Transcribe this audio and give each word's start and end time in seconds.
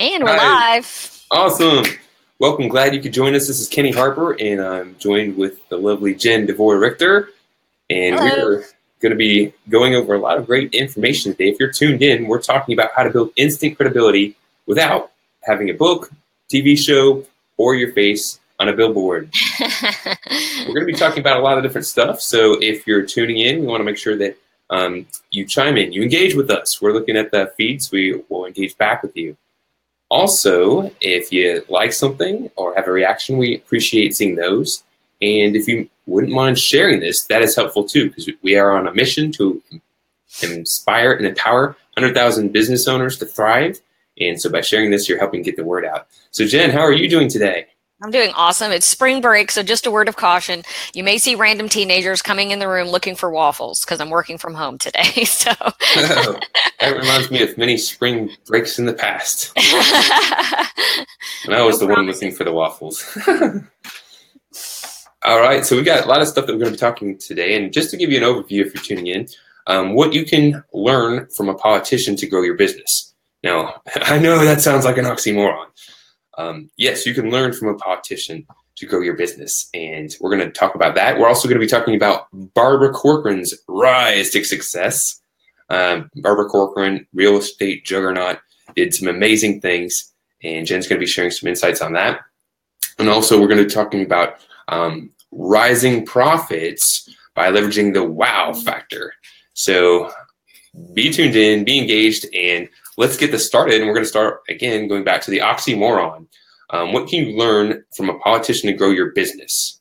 And 0.00 0.24
we're 0.24 0.34
Hi. 0.34 0.76
live. 0.76 1.24
Awesome. 1.30 1.84
Welcome. 2.38 2.68
Glad 2.68 2.94
you 2.94 3.02
could 3.02 3.12
join 3.12 3.34
us. 3.34 3.46
This 3.48 3.60
is 3.60 3.68
Kenny 3.68 3.92
Harper, 3.92 4.32
and 4.40 4.58
I'm 4.58 4.96
joined 4.98 5.36
with 5.36 5.68
the 5.68 5.76
lovely 5.76 6.14
Jen 6.14 6.46
DeVore 6.46 6.78
Richter. 6.78 7.28
And 7.90 8.18
Hello. 8.18 8.46
we're 8.46 8.64
going 9.00 9.10
to 9.10 9.16
be 9.16 9.52
going 9.68 9.94
over 9.94 10.14
a 10.14 10.18
lot 10.18 10.38
of 10.38 10.46
great 10.46 10.72
information 10.72 11.32
today. 11.32 11.50
If 11.50 11.60
you're 11.60 11.70
tuned 11.70 12.00
in, 12.00 12.28
we're 12.28 12.40
talking 12.40 12.72
about 12.72 12.92
how 12.96 13.02
to 13.02 13.10
build 13.10 13.32
instant 13.36 13.76
credibility 13.76 14.36
without 14.64 15.12
having 15.42 15.68
a 15.68 15.74
book, 15.74 16.10
TV 16.48 16.78
show, 16.78 17.26
or 17.58 17.74
your 17.74 17.92
face 17.92 18.40
on 18.58 18.70
a 18.70 18.72
billboard. 18.72 19.30
we're 19.60 20.64
going 20.64 20.80
to 20.80 20.86
be 20.86 20.94
talking 20.94 21.20
about 21.20 21.36
a 21.36 21.42
lot 21.42 21.58
of 21.58 21.62
different 21.62 21.86
stuff. 21.86 22.22
So 22.22 22.56
if 22.62 22.86
you're 22.86 23.04
tuning 23.04 23.36
in, 23.36 23.60
we 23.60 23.66
want 23.66 23.80
to 23.80 23.84
make 23.84 23.98
sure 23.98 24.16
that 24.16 24.38
um, 24.70 25.04
you 25.30 25.44
chime 25.44 25.76
in, 25.76 25.92
you 25.92 26.02
engage 26.02 26.34
with 26.34 26.48
us. 26.48 26.80
We're 26.80 26.94
looking 26.94 27.18
at 27.18 27.30
the 27.32 27.52
feeds. 27.58 27.92
We 27.92 28.22
will 28.30 28.46
engage 28.46 28.78
back 28.78 29.02
with 29.02 29.14
you. 29.14 29.36
Also, 30.10 30.90
if 31.00 31.32
you 31.32 31.64
like 31.68 31.92
something 31.92 32.50
or 32.56 32.74
have 32.74 32.88
a 32.88 32.92
reaction, 32.92 33.38
we 33.38 33.56
appreciate 33.56 34.16
seeing 34.16 34.34
those. 34.34 34.82
And 35.22 35.54
if 35.54 35.68
you 35.68 35.88
wouldn't 36.06 36.32
mind 36.32 36.58
sharing 36.58 37.00
this, 37.00 37.24
that 37.26 37.42
is 37.42 37.54
helpful 37.54 37.84
too, 37.84 38.08
because 38.08 38.28
we 38.42 38.56
are 38.56 38.76
on 38.76 38.88
a 38.88 38.94
mission 38.94 39.30
to 39.32 39.62
inspire 40.42 41.12
and 41.12 41.26
empower 41.26 41.76
100,000 41.94 42.52
business 42.52 42.88
owners 42.88 43.18
to 43.18 43.26
thrive. 43.26 43.80
And 44.18 44.40
so 44.40 44.50
by 44.50 44.60
sharing 44.60 44.90
this, 44.90 45.08
you're 45.08 45.18
helping 45.18 45.42
get 45.42 45.56
the 45.56 45.64
word 45.64 45.84
out. 45.84 46.08
So, 46.30 46.44
Jen, 46.44 46.70
how 46.70 46.80
are 46.80 46.92
you 46.92 47.08
doing 47.08 47.28
today? 47.28 47.66
I'm 48.02 48.10
doing 48.10 48.30
awesome. 48.34 48.72
It's 48.72 48.86
spring 48.86 49.20
break, 49.20 49.50
so 49.50 49.62
just 49.62 49.86
a 49.86 49.90
word 49.90 50.08
of 50.08 50.16
caution. 50.16 50.62
You 50.94 51.04
may 51.04 51.18
see 51.18 51.34
random 51.34 51.68
teenagers 51.68 52.22
coming 52.22 52.50
in 52.50 52.58
the 52.58 52.68
room 52.68 52.88
looking 52.88 53.14
for 53.14 53.30
waffles 53.30 53.84
because 53.84 54.00
I'm 54.00 54.08
working 54.08 54.38
from 54.38 54.54
home 54.54 54.78
today. 54.78 55.24
So 55.30 55.50
that 55.60 56.96
reminds 56.96 57.30
me 57.30 57.42
of 57.42 57.56
many 57.56 57.76
spring 57.78 58.30
breaks 58.46 58.78
in 58.78 58.84
the 58.84 58.92
past. 58.92 59.52
and 61.44 61.54
I 61.54 61.62
was 61.62 61.80
no 61.80 61.86
the 61.86 61.86
problem. 61.86 62.06
one 62.06 62.14
looking 62.14 62.32
for 62.32 62.44
the 62.44 62.52
waffles. 62.52 63.04
All 65.24 65.40
right, 65.40 65.64
so 65.64 65.76
we 65.76 65.82
got 65.82 66.04
a 66.04 66.08
lot 66.08 66.20
of 66.20 66.28
stuff 66.28 66.46
that 66.46 66.52
we're 66.52 66.60
going 66.60 66.72
to 66.72 66.76
be 66.76 66.78
talking 66.78 67.18
today, 67.18 67.54
and 67.54 67.72
just 67.72 67.90
to 67.90 67.96
give 67.96 68.10
you 68.10 68.18
an 68.18 68.24
overview, 68.24 68.64
if 68.64 68.74
you're 68.74 68.82
tuning 68.82 69.06
in, 69.06 69.28
um, 69.66 69.94
what 69.94 70.12
you 70.12 70.24
can 70.24 70.64
learn 70.72 71.26
from 71.28 71.48
a 71.48 71.54
politician 71.54 72.16
to 72.16 72.26
grow 72.26 72.42
your 72.42 72.56
business. 72.56 73.14
Now, 73.42 73.82
I 73.96 74.18
know 74.18 74.42
that 74.44 74.60
sounds 74.60 74.84
like 74.84 74.98
an 74.98 75.04
oxymoron. 75.04 75.66
Um, 76.40 76.70
yes, 76.76 77.06
you 77.06 77.14
can 77.14 77.30
learn 77.30 77.52
from 77.52 77.68
a 77.68 77.74
politician 77.74 78.46
to 78.76 78.86
grow 78.86 79.00
your 79.00 79.16
business. 79.16 79.68
And 79.74 80.14
we're 80.20 80.34
going 80.34 80.46
to 80.46 80.50
talk 80.50 80.74
about 80.74 80.94
that. 80.94 81.18
We're 81.18 81.28
also 81.28 81.48
going 81.48 81.60
to 81.60 81.64
be 81.64 81.70
talking 81.70 81.94
about 81.94 82.28
Barbara 82.32 82.92
Corcoran's 82.92 83.54
rise 83.68 84.30
to 84.30 84.42
success. 84.44 85.20
Um, 85.68 86.10
Barbara 86.16 86.46
Corcoran, 86.46 87.06
real 87.12 87.36
estate 87.36 87.84
juggernaut, 87.84 88.38
did 88.74 88.94
some 88.94 89.08
amazing 89.08 89.60
things. 89.60 90.12
And 90.42 90.66
Jen's 90.66 90.88
going 90.88 90.98
to 90.98 91.04
be 91.04 91.10
sharing 91.10 91.30
some 91.30 91.48
insights 91.48 91.82
on 91.82 91.92
that. 91.92 92.20
And 92.98 93.08
also, 93.08 93.40
we're 93.40 93.48
going 93.48 93.58
to 93.58 93.64
be 93.64 93.70
talking 93.70 94.02
about 94.02 94.36
um, 94.68 95.10
rising 95.30 96.06
profits 96.06 97.08
by 97.34 97.50
leveraging 97.50 97.92
the 97.92 98.04
wow 98.04 98.52
factor. 98.52 99.12
So 99.52 100.10
be 100.94 101.12
tuned 101.12 101.36
in, 101.36 101.64
be 101.64 101.78
engaged, 101.78 102.26
and 102.34 102.68
let's 103.00 103.16
get 103.16 103.32
this 103.32 103.46
started. 103.46 103.80
And 103.80 103.86
we're 103.86 103.94
going 103.94 104.04
to 104.04 104.08
start 104.08 104.42
again 104.48 104.86
going 104.86 105.04
back 105.04 105.22
to 105.22 105.30
the 105.30 105.38
oxymoron. 105.38 106.26
Um, 106.68 106.92
what 106.92 107.08
can 107.08 107.24
you 107.24 107.36
learn 107.36 107.82
from 107.96 108.10
a 108.10 108.18
politician 108.18 108.70
to 108.70 108.76
grow 108.76 108.90
your 108.90 109.10
business? 109.12 109.80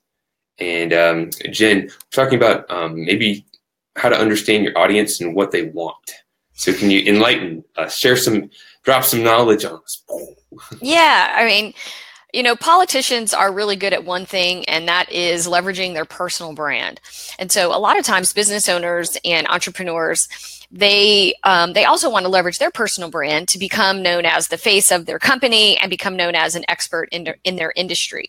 And 0.57 0.93
um, 0.93 1.29
Jen, 1.51 1.91
talking 2.11 2.37
about 2.37 2.69
um, 2.71 3.05
maybe 3.05 3.45
how 3.97 4.09
to 4.09 4.17
understand 4.17 4.63
your 4.63 4.77
audience 4.77 5.19
and 5.19 5.35
what 5.35 5.51
they 5.51 5.65
want. 5.67 6.11
So 6.53 6.73
can 6.73 6.89
you 6.89 7.01
enlighten 7.01 7.63
us, 7.75 7.95
share 7.95 8.17
some, 8.17 8.49
drop 8.83 9.03
some 9.03 9.21
knowledge 9.21 9.65
on 9.65 9.75
us? 9.75 10.03
Yeah, 10.81 11.33
I 11.35 11.45
mean, 11.45 11.73
you 12.33 12.43
know, 12.43 12.55
politicians 12.55 13.33
are 13.33 13.51
really 13.51 13.75
good 13.75 13.93
at 13.93 14.05
one 14.05 14.25
thing, 14.25 14.65
and 14.65 14.87
that 14.87 15.11
is 15.11 15.47
leveraging 15.47 15.93
their 15.93 16.05
personal 16.05 16.53
brand. 16.53 16.99
And 17.39 17.51
so, 17.51 17.75
a 17.75 17.79
lot 17.79 17.97
of 17.97 18.05
times, 18.05 18.33
business 18.33 18.69
owners 18.69 19.17
and 19.25 19.47
entrepreneurs 19.47 20.27
they 20.71 21.33
um, 21.43 21.73
they 21.73 21.85
also 21.85 22.09
want 22.09 22.25
to 22.25 22.29
leverage 22.29 22.59
their 22.59 22.69
personal 22.69 23.09
brand 23.09 23.47
to 23.47 23.57
become 23.57 24.03
known 24.03 24.25
as 24.25 24.47
the 24.47 24.57
face 24.57 24.91
of 24.91 25.05
their 25.05 25.17
company 25.17 25.77
and 25.77 25.89
become 25.89 26.15
known 26.15 26.35
as 26.35 26.55
an 26.55 26.63
expert 26.67 27.09
in 27.11 27.23
their, 27.23 27.37
in 27.43 27.55
their 27.55 27.73
industry. 27.75 28.27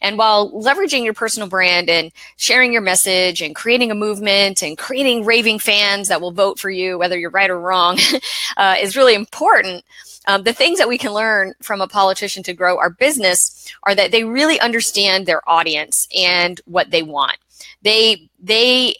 And 0.00 0.16
while 0.16 0.50
leveraging 0.52 1.04
your 1.04 1.12
personal 1.12 1.48
brand 1.48 1.90
and 1.90 2.10
sharing 2.36 2.72
your 2.72 2.82
message 2.82 3.42
and 3.42 3.54
creating 3.54 3.90
a 3.90 3.94
movement 3.94 4.62
and 4.62 4.78
creating 4.78 5.24
raving 5.26 5.58
fans 5.58 6.08
that 6.08 6.20
will 6.20 6.32
vote 6.32 6.58
for 6.58 6.70
you, 6.70 6.98
whether 6.98 7.18
you're 7.18 7.30
right 7.30 7.50
or 7.50 7.60
wrong, 7.60 7.98
uh, 8.56 8.76
is 8.80 8.96
really 8.96 9.14
important. 9.14 9.84
Um, 10.26 10.44
the 10.44 10.52
things 10.52 10.78
that 10.78 10.88
we 10.88 10.98
can 10.98 11.12
learn 11.12 11.54
from 11.62 11.80
a 11.80 11.88
politician 11.88 12.42
to 12.44 12.54
grow 12.54 12.78
our 12.78 12.90
business 12.90 13.72
are 13.84 13.94
that 13.94 14.12
they 14.12 14.24
really 14.24 14.60
understand 14.60 15.26
their 15.26 15.48
audience 15.48 16.06
and 16.16 16.60
what 16.64 16.90
they 16.90 17.02
want. 17.02 17.38
They 17.82 18.30
they 18.40 18.94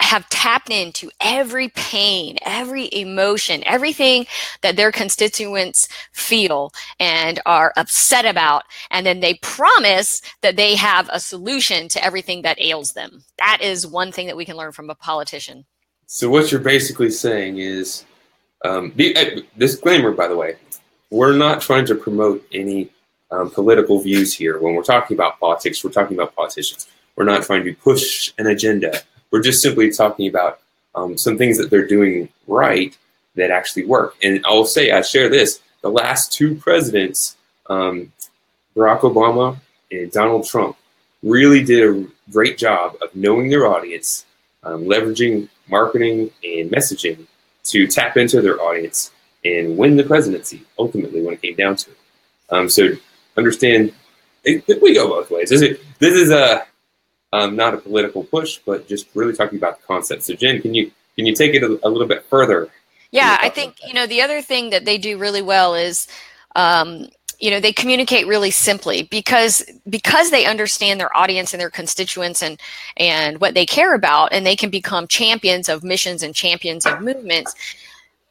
have 0.00 0.28
tapped 0.28 0.70
into 0.70 1.10
every 1.20 1.68
pain, 1.70 2.36
every 2.42 2.88
emotion, 2.92 3.62
everything 3.64 4.26
that 4.60 4.76
their 4.76 4.92
constituents 4.92 5.88
feel 6.12 6.72
and 7.00 7.40
are 7.46 7.72
upset 7.76 8.26
about. 8.26 8.64
And 8.90 9.06
then 9.06 9.20
they 9.20 9.34
promise 9.34 10.20
that 10.42 10.56
they 10.56 10.76
have 10.76 11.08
a 11.12 11.20
solution 11.20 11.88
to 11.88 12.04
everything 12.04 12.42
that 12.42 12.60
ails 12.60 12.92
them. 12.92 13.24
That 13.38 13.58
is 13.62 13.86
one 13.86 14.12
thing 14.12 14.26
that 14.26 14.36
we 14.36 14.44
can 14.44 14.56
learn 14.56 14.72
from 14.72 14.90
a 14.90 14.94
politician. 14.94 15.64
So, 16.06 16.28
what 16.28 16.52
you're 16.52 16.60
basically 16.60 17.10
saying 17.10 17.58
is 17.58 18.04
um, 18.64 18.92
uh, 18.98 19.24
disclaimer, 19.58 20.12
by 20.12 20.28
the 20.28 20.36
way, 20.36 20.56
we're 21.10 21.36
not 21.36 21.60
trying 21.60 21.86
to 21.86 21.94
promote 21.94 22.46
any 22.52 22.90
um, 23.30 23.50
political 23.50 24.00
views 24.00 24.34
here. 24.34 24.58
When 24.58 24.74
we're 24.74 24.82
talking 24.82 25.16
about 25.16 25.38
politics, 25.38 25.84
we're 25.84 25.90
talking 25.90 26.16
about 26.16 26.34
politicians. 26.34 26.88
We're 27.16 27.24
not 27.24 27.44
trying 27.44 27.64
to 27.64 27.74
push 27.74 28.32
an 28.38 28.46
agenda 28.46 29.02
we're 29.34 29.42
just 29.42 29.62
simply 29.62 29.90
talking 29.90 30.28
about 30.28 30.60
um, 30.94 31.18
some 31.18 31.36
things 31.36 31.58
that 31.58 31.68
they're 31.68 31.88
doing 31.88 32.28
right 32.46 32.96
that 33.34 33.50
actually 33.50 33.84
work. 33.84 34.14
And 34.22 34.40
I'll 34.46 34.64
say, 34.64 34.92
I 34.92 35.02
share 35.02 35.28
this: 35.28 35.60
the 35.82 35.88
last 35.88 36.32
two 36.32 36.54
presidents, 36.54 37.36
um, 37.68 38.12
Barack 38.76 39.00
Obama 39.00 39.56
and 39.90 40.12
Donald 40.12 40.46
Trump, 40.46 40.76
really 41.24 41.64
did 41.64 41.82
a 41.82 42.06
great 42.30 42.56
job 42.56 42.96
of 43.02 43.12
knowing 43.16 43.50
their 43.50 43.66
audience, 43.66 44.24
um, 44.62 44.84
leveraging 44.84 45.48
marketing 45.66 46.30
and 46.44 46.70
messaging 46.70 47.26
to 47.64 47.86
tap 47.86 48.16
into 48.16 48.40
their 48.40 48.60
audience 48.60 49.10
and 49.44 49.76
win 49.76 49.96
the 49.96 50.04
presidency. 50.04 50.62
Ultimately, 50.78 51.22
when 51.22 51.34
it 51.34 51.42
came 51.42 51.54
down 51.54 51.76
to 51.76 51.90
it, 51.90 51.96
um, 52.50 52.68
so 52.68 52.90
understand 53.36 53.92
it, 54.44 54.82
we 54.82 54.94
go 54.94 55.08
both 55.08 55.30
ways. 55.30 55.50
This 55.50 55.62
is 55.62 55.78
this 55.98 56.14
is 56.14 56.30
a 56.30 56.66
um, 57.32 57.56
not 57.56 57.74
a 57.74 57.78
political 57.78 58.22
push, 58.22 58.58
but 58.64 58.86
just 58.86 59.08
really 59.14 59.32
talking 59.32 59.58
about 59.58 59.80
the 59.80 59.86
concept. 59.86 60.22
So, 60.22 60.34
Jen, 60.34 60.60
can 60.62 60.74
you 60.74 60.90
can 61.16 61.26
you 61.26 61.34
take 61.34 61.54
it 61.54 61.62
a, 61.62 61.78
a 61.82 61.88
little 61.88 62.06
bit 62.06 62.24
further? 62.26 62.68
Yeah, 63.10 63.38
I 63.40 63.48
think 63.48 63.76
you 63.86 63.94
know 63.94 64.06
the 64.06 64.22
other 64.22 64.42
thing 64.42 64.70
that 64.70 64.84
they 64.84 64.98
do 64.98 65.18
really 65.18 65.42
well 65.42 65.74
is. 65.74 66.06
Um, 66.56 67.08
you 67.44 67.50
know 67.50 67.60
they 67.60 67.74
communicate 67.74 68.26
really 68.26 68.50
simply 68.50 69.02
because 69.02 69.62
because 69.86 70.30
they 70.30 70.46
understand 70.46 70.98
their 70.98 71.14
audience 71.14 71.52
and 71.52 71.60
their 71.60 71.68
constituents 71.68 72.42
and 72.42 72.58
and 72.96 73.38
what 73.38 73.52
they 73.52 73.66
care 73.66 73.94
about 73.94 74.32
and 74.32 74.46
they 74.46 74.56
can 74.56 74.70
become 74.70 75.06
champions 75.06 75.68
of 75.68 75.84
missions 75.84 76.22
and 76.22 76.34
champions 76.34 76.86
of 76.86 77.02
movements. 77.02 77.54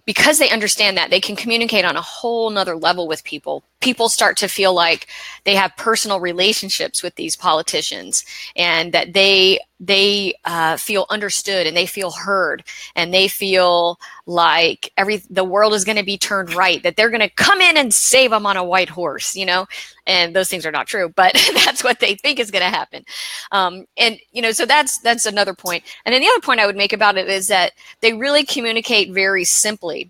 Because 0.05 0.37
they 0.37 0.49
understand 0.49 0.97
that 0.97 1.11
they 1.11 1.21
can 1.21 1.35
communicate 1.35 1.85
on 1.85 1.95
a 1.95 2.01
whole 2.01 2.49
nother 2.49 2.75
level 2.75 3.07
with 3.07 3.23
people 3.23 3.63
people 3.83 4.07
start 4.07 4.37
to 4.37 4.47
feel 4.47 4.73
like 4.73 5.07
they 5.43 5.55
have 5.55 5.75
personal 5.75 6.21
relationships 6.21 7.03
with 7.03 7.13
these 7.15 7.35
politicians 7.35 8.23
and 8.55 8.93
that 8.93 9.11
they 9.13 9.59
they 9.77 10.33
uh, 10.45 10.77
feel 10.77 11.05
understood 11.09 11.67
and 11.67 11.75
they 11.75 11.85
feel 11.85 12.11
heard 12.11 12.63
and 12.95 13.13
they 13.13 13.27
feel 13.27 13.99
like 14.25 14.89
every 14.95 15.17
the 15.29 15.43
world 15.43 15.73
is 15.73 15.83
going 15.83 15.97
to 15.97 16.03
be 16.03 16.17
turned 16.17 16.53
right 16.53 16.81
that 16.83 16.95
they're 16.95 17.09
going 17.09 17.19
to 17.19 17.27
come 17.27 17.59
in 17.59 17.75
and 17.75 17.93
save 17.93 18.31
them 18.31 18.45
on 18.45 18.55
a 18.55 18.63
white 18.63 18.87
horse 18.87 19.35
you 19.35 19.45
know? 19.45 19.67
And 20.07 20.33
those 20.33 20.47
things 20.47 20.65
are 20.65 20.71
not 20.71 20.87
true 20.87 21.09
but 21.09 21.33
that's 21.65 21.83
what 21.83 21.99
they 21.99 22.15
think 22.15 22.39
is 22.39 22.51
going 22.51 22.63
to 22.63 22.77
happen. 22.77 23.03
Um, 23.51 23.85
and 23.97 24.17
you 24.31 24.41
know 24.41 24.53
so 24.53 24.65
that's 24.65 24.97
that's 24.99 25.25
another 25.25 25.53
point. 25.53 25.83
And 26.05 26.13
then 26.13 26.21
the 26.21 26.29
other 26.29 26.41
point 26.41 26.61
i 26.61 26.65
would 26.65 26.77
make 26.77 26.93
about 26.93 27.17
it 27.17 27.27
is 27.27 27.47
that 27.47 27.73
they 27.99 28.13
really 28.13 28.45
communicate 28.45 29.11
very 29.11 29.43
simply. 29.43 30.09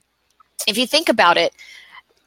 If 0.68 0.78
you 0.78 0.86
think 0.86 1.10
about 1.10 1.38
it 1.38 1.54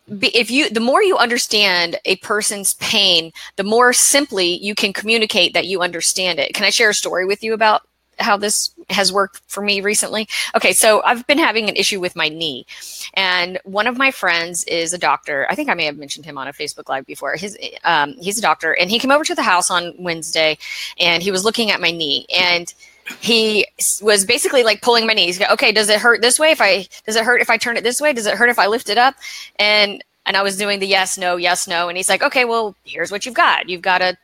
if 0.08 0.50
you 0.50 0.70
the 0.70 0.81
more 0.81 1.03
you 1.03 1.17
understand 1.17 1.99
a 2.05 2.17
person's 2.17 2.75
pain 2.75 3.32
the 3.56 3.64
more 3.64 3.93
simply 3.93 4.56
you 4.58 4.75
can 4.75 4.93
communicate 4.93 5.53
that 5.55 5.67
you 5.67 5.82
understand 5.82 6.38
it. 6.38 6.55
Can 6.55 6.64
i 6.64 6.70
share 6.70 6.91
a 6.91 6.94
story 6.94 7.26
with 7.26 7.43
you 7.43 7.53
about 7.55 7.82
how 8.19 8.35
this 8.35 8.70
has 8.88 9.12
worked 9.12 9.43
for 9.47 9.62
me 9.62 9.81
recently? 9.81 10.29
Okay 10.55 10.73
so 10.73 11.03
i've 11.05 11.26
been 11.26 11.38
having 11.38 11.69
an 11.69 11.76
issue 11.76 12.00
with 12.00 12.14
my 12.14 12.29
knee 12.29 12.67
and 13.14 13.58
one 13.64 13.87
of 13.87 13.99
my 13.99 14.11
friends 14.11 14.64
is 14.64 14.93
a 14.93 14.99
doctor. 14.99 15.47
I 15.50 15.55
think 15.55 15.69
i 15.69 15.75
may 15.75 15.85
have 15.85 15.99
mentioned 15.99 16.25
him 16.25 16.38
on 16.38 16.49
a 16.49 16.53
facebook 16.53 16.88
live 16.88 17.06
before. 17.06 17.37
His 17.37 17.58
um, 17.85 18.14
he's 18.20 18.38
a 18.38 18.43
doctor 18.43 18.73
and 18.75 18.91
he 18.91 18.99
came 18.99 19.11
over 19.11 19.25
to 19.25 19.35
the 19.35 19.43
house 19.43 19.70
on 19.70 19.94
wednesday 19.99 20.56
and 20.99 21.23
he 21.23 21.31
was 21.31 21.44
looking 21.44 21.70
at 21.70 21.81
my 21.81 21.91
knee 21.91 22.26
and 22.35 22.73
he 23.20 23.67
was 24.03 24.25
basically 24.25 24.62
like 24.62 24.82
pulling 24.82 25.06
my 25.06 25.14
knees 25.14 25.41
okay 25.43 25.70
does 25.70 25.88
it 25.88 26.00
hurt 26.00 26.23
this 26.23 26.38
way 26.41 26.50
if 26.50 26.61
i 26.61 26.87
does 27.06 27.14
it 27.14 27.25
hurt 27.25 27.41
if 27.41 27.49
i 27.49 27.56
turn 27.56 27.76
it 27.76 27.85
this 27.85 28.00
way 28.00 28.12
does 28.12 28.26
it 28.26 28.35
hurt 28.35 28.50
if 28.50 28.58
i 28.58 28.67
lift 28.67 28.88
it 28.88 28.99
up 28.99 29.14
and 29.58 30.03
and 30.26 30.37
I 30.37 30.43
was 30.43 30.56
doing 30.56 30.81
the 30.81 30.87
yes, 30.87 31.17
no, 31.17 31.37
yes, 31.37 31.69
no. 31.69 31.88
And 31.88 31.97
he's 31.97 32.08
like, 32.08 32.23
okay, 32.23 32.44
well, 32.44 32.76
here's 32.85 33.12
what 33.12 33.25
you've 33.25 33.35
got. 33.35 33.69
You've 33.69 33.82
got 33.82 34.03
a 34.03 34.17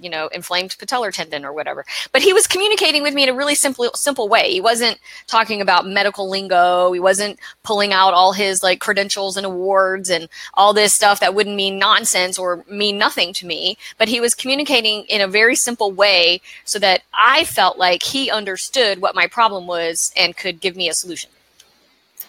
you 0.00 0.10
know 0.10 0.28
inflamed 0.28 0.70
patellar 0.78 1.12
tendon 1.12 1.44
or 1.44 1.52
whatever. 1.52 1.84
But 2.12 2.22
he 2.22 2.32
was 2.32 2.46
communicating 2.46 3.02
with 3.02 3.14
me 3.14 3.22
in 3.22 3.28
a 3.28 3.34
really 3.34 3.54
simple 3.54 3.90
simple 3.94 4.28
way. 4.28 4.50
He 4.50 4.60
wasn't 4.60 4.98
talking 5.26 5.60
about 5.60 5.86
medical 5.86 6.28
lingo. 6.28 6.92
He 6.92 7.00
wasn't 7.00 7.38
pulling 7.62 7.92
out 7.92 8.14
all 8.14 8.32
his 8.32 8.62
like 8.62 8.80
credentials 8.80 9.36
and 9.36 9.46
awards 9.46 10.10
and 10.10 10.28
all 10.54 10.72
this 10.72 10.94
stuff 10.94 11.20
that 11.20 11.34
wouldn't 11.34 11.56
mean 11.56 11.78
nonsense 11.78 12.38
or 12.38 12.64
mean 12.68 12.98
nothing 12.98 13.32
to 13.34 13.46
me. 13.46 13.76
But 13.98 14.08
he 14.08 14.20
was 14.20 14.34
communicating 14.34 15.04
in 15.04 15.20
a 15.20 15.28
very 15.28 15.56
simple 15.56 15.92
way 15.92 16.40
so 16.64 16.78
that 16.78 17.02
i 17.14 17.44
felt 17.44 17.78
like 17.78 18.02
he 18.02 18.30
understood 18.30 19.00
what 19.00 19.14
my 19.14 19.26
problem 19.26 19.66
was 19.66 20.12
and 20.16 20.36
could 20.36 20.60
give 20.60 20.76
me 20.76 20.88
a 20.88 20.94
solution. 20.94 21.30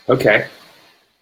Okay 0.07 0.47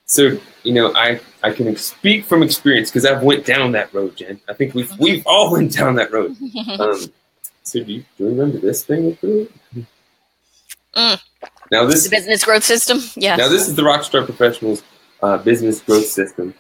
so 0.08 0.40
you 0.64 0.74
know, 0.74 0.94
I 0.96 1.20
I 1.44 1.52
can 1.52 1.76
speak 1.76 2.26
from 2.26 2.42
experience 2.42 2.90
because 2.90 3.06
I've 3.06 3.24
went 3.24 3.46
down 3.46 3.74
that 3.74 3.94
road, 3.94 4.16
Jen. 4.16 4.40
I 4.50 4.54
think 4.54 4.74
we've 4.74 4.92
we've 4.98 5.26
all 5.26 5.52
went 5.54 5.74
down 5.74 5.96
that 5.96 6.12
road. 6.12 6.36
Um, 6.80 7.14
so 7.64 7.84
do 7.84 7.92
you, 7.92 8.06
do 8.18 8.24
you 8.24 8.30
remember 8.30 8.60
this 8.60 8.86
thing? 8.86 9.18
Mm. 10.96 11.22
Now 11.70 11.86
this 11.86 12.06
the 12.06 12.10
business 12.10 12.46
growth 12.46 12.64
system. 12.64 13.00
Yeah. 13.16 13.36
Now 13.36 13.50
this 13.50 13.68
is 13.68 13.76
the 13.76 13.82
Rockstar 13.82 14.24
Professionals 14.24 14.84
uh, 15.22 15.38
business 15.38 15.82
growth 15.82 16.06
system, 16.06 16.54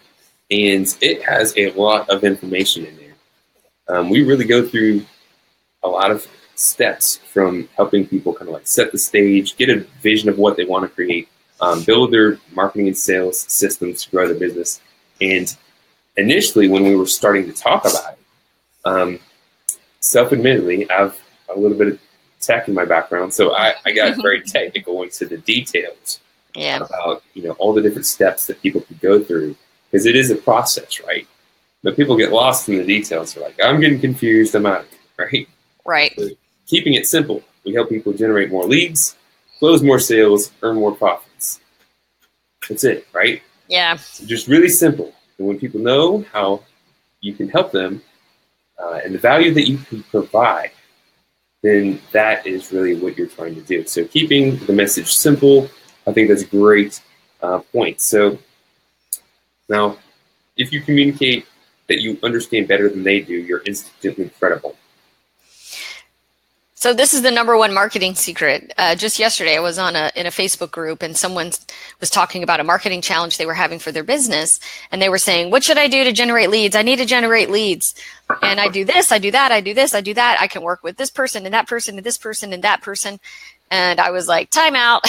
and 0.51 0.97
it 0.99 1.23
has 1.23 1.53
a 1.57 1.71
lot 1.71 2.09
of 2.09 2.25
information 2.25 2.85
in 2.85 2.97
there. 2.97 3.15
Um, 3.87 4.09
we 4.09 4.23
really 4.23 4.43
go 4.43 4.67
through 4.67 5.05
a 5.83 5.87
lot 5.87 6.11
of 6.11 6.27
steps 6.55 7.17
from 7.17 7.69
helping 7.77 8.05
people 8.05 8.33
kind 8.33 8.49
of 8.49 8.53
like 8.53 8.67
set 8.67 8.91
the 8.91 8.97
stage, 8.97 9.55
get 9.55 9.69
a 9.69 9.85
vision 10.01 10.27
of 10.27 10.37
what 10.37 10.57
they 10.57 10.65
want 10.65 10.83
to 10.83 10.89
create, 10.89 11.29
um, 11.61 11.83
build 11.83 12.11
their 12.11 12.39
marketing 12.53 12.87
and 12.87 12.97
sales 12.97 13.39
systems 13.39 14.05
to 14.05 14.11
grow 14.11 14.27
their 14.27 14.39
business. 14.39 14.81
And 15.21 15.55
initially, 16.15 16.67
when 16.67 16.83
we 16.83 16.95
were 16.95 17.07
starting 17.07 17.45
to 17.45 17.53
talk 17.53 17.85
about 17.85 18.13
it, 18.13 18.19
um, 18.85 19.19
self-admittedly, 19.99 20.89
I 20.89 20.97
have 20.97 21.19
a 21.53 21.59
little 21.59 21.77
bit 21.77 21.87
of 21.87 21.99
tech 22.39 22.67
in 22.67 22.73
my 22.73 22.85
background, 22.85 23.33
so 23.33 23.55
I, 23.55 23.75
I 23.85 23.91
got 23.91 24.21
very 24.21 24.41
technical 24.41 25.03
into 25.03 25.25
the 25.25 25.37
details 25.37 26.19
yeah. 26.57 26.77
about 26.77 27.23
you 27.33 27.43
know 27.43 27.51
all 27.53 27.73
the 27.73 27.81
different 27.81 28.05
steps 28.05 28.47
that 28.47 28.61
people 28.61 28.81
could 28.81 28.99
go 28.99 29.23
through 29.23 29.55
because 29.89 30.05
it 30.05 30.15
is 30.15 30.31
a 30.31 30.35
process, 30.35 31.01
right? 31.01 31.27
But 31.83 31.95
people 31.95 32.17
get 32.17 32.31
lost 32.31 32.67
in 32.67 32.77
the 32.77 32.83
details. 32.83 33.33
They're 33.33 33.43
like, 33.43 33.59
I'm 33.63 33.79
getting 33.79 33.99
confused. 33.99 34.55
I'm 34.55 34.65
out, 34.65 34.85
right? 35.17 35.47
Right. 35.85 36.13
So 36.17 36.29
keeping 36.65 36.95
it 36.95 37.07
simple, 37.07 37.43
we 37.63 37.73
help 37.73 37.89
people 37.89 38.13
generate 38.13 38.51
more 38.51 38.65
leads, 38.65 39.15
close 39.59 39.81
more 39.81 39.99
sales, 39.99 40.51
earn 40.61 40.75
more 40.75 40.93
profit. 40.93 41.26
That's 42.67 42.83
it, 42.83 43.07
right? 43.13 43.41
Yeah. 43.67 43.95
So 43.97 44.25
just 44.25 44.47
really 44.47 44.69
simple. 44.69 45.13
And 45.37 45.47
when 45.47 45.59
people 45.59 45.79
know 45.79 46.25
how 46.31 46.63
you 47.21 47.33
can 47.33 47.49
help 47.49 47.71
them 47.71 48.01
uh, 48.79 48.99
and 49.03 49.13
the 49.13 49.19
value 49.19 49.53
that 49.53 49.67
you 49.67 49.77
can 49.77 50.03
provide, 50.03 50.71
then 51.63 51.99
that 52.11 52.45
is 52.45 52.71
really 52.71 52.95
what 52.95 53.17
you're 53.17 53.27
trying 53.27 53.55
to 53.55 53.61
do. 53.61 53.85
So 53.85 54.05
keeping 54.05 54.57
the 54.65 54.73
message 54.73 55.13
simple, 55.13 55.69
I 56.05 56.13
think 56.13 56.29
that's 56.29 56.43
a 56.43 56.47
great 56.47 57.01
uh, 57.41 57.59
point. 57.59 58.01
So 58.01 58.37
now, 59.69 59.97
if 60.55 60.71
you 60.71 60.81
communicate 60.81 61.45
that 61.87 62.01
you 62.01 62.17
understand 62.23 62.67
better 62.67 62.89
than 62.89 63.03
they 63.03 63.21
do, 63.21 63.33
you're 63.33 63.63
instantly 63.65 64.29
credible. 64.39 64.75
So 66.79 66.93
this 66.93 67.15
is 67.15 67.23
the 67.23 67.31
number 67.31 67.57
one 67.57 67.73
marketing 67.73 68.13
secret. 68.13 68.71
Uh, 68.77 68.93
just 68.93 69.17
yesterday, 69.17 69.57
I 69.57 69.59
was 69.59 69.79
on 69.79 69.95
a 69.95 70.11
in 70.15 70.27
a 70.27 70.29
Facebook 70.29 70.69
group, 70.69 71.01
and 71.01 71.17
someone 71.17 71.51
was 71.99 72.11
talking 72.11 72.43
about 72.43 72.59
a 72.59 72.63
marketing 72.63 73.01
challenge 73.01 73.39
they 73.39 73.47
were 73.47 73.55
having 73.55 73.79
for 73.79 73.91
their 73.91 74.03
business, 74.03 74.59
and 74.91 75.01
they 75.01 75.09
were 75.09 75.17
saying, 75.17 75.49
"What 75.49 75.63
should 75.63 75.79
I 75.79 75.87
do 75.87 76.03
to 76.03 76.11
generate 76.11 76.51
leads? 76.51 76.75
I 76.75 76.83
need 76.83 76.97
to 76.97 77.05
generate 77.05 77.49
leads, 77.49 77.95
and 78.43 78.59
I 78.59 78.67
do 78.67 78.85
this, 78.85 79.11
I 79.11 79.17
do 79.17 79.31
that, 79.31 79.51
I 79.51 79.59
do 79.59 79.73
this, 79.73 79.95
I 79.95 80.01
do 80.01 80.13
that. 80.13 80.37
I 80.39 80.45
can 80.45 80.61
work 80.61 80.83
with 80.83 80.97
this 80.97 81.09
person 81.09 81.45
and 81.45 81.53
that 81.55 81.67
person 81.67 81.97
and 81.97 82.05
this 82.05 82.19
person 82.19 82.53
and 82.53 82.63
that 82.63 82.83
person." 82.83 83.19
And 83.71 83.99
I 83.99 84.11
was 84.11 84.27
like, 84.27 84.51
"Time 84.51 84.75
out, 84.75 85.03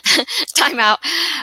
time 0.54 0.78
out." 0.78 0.98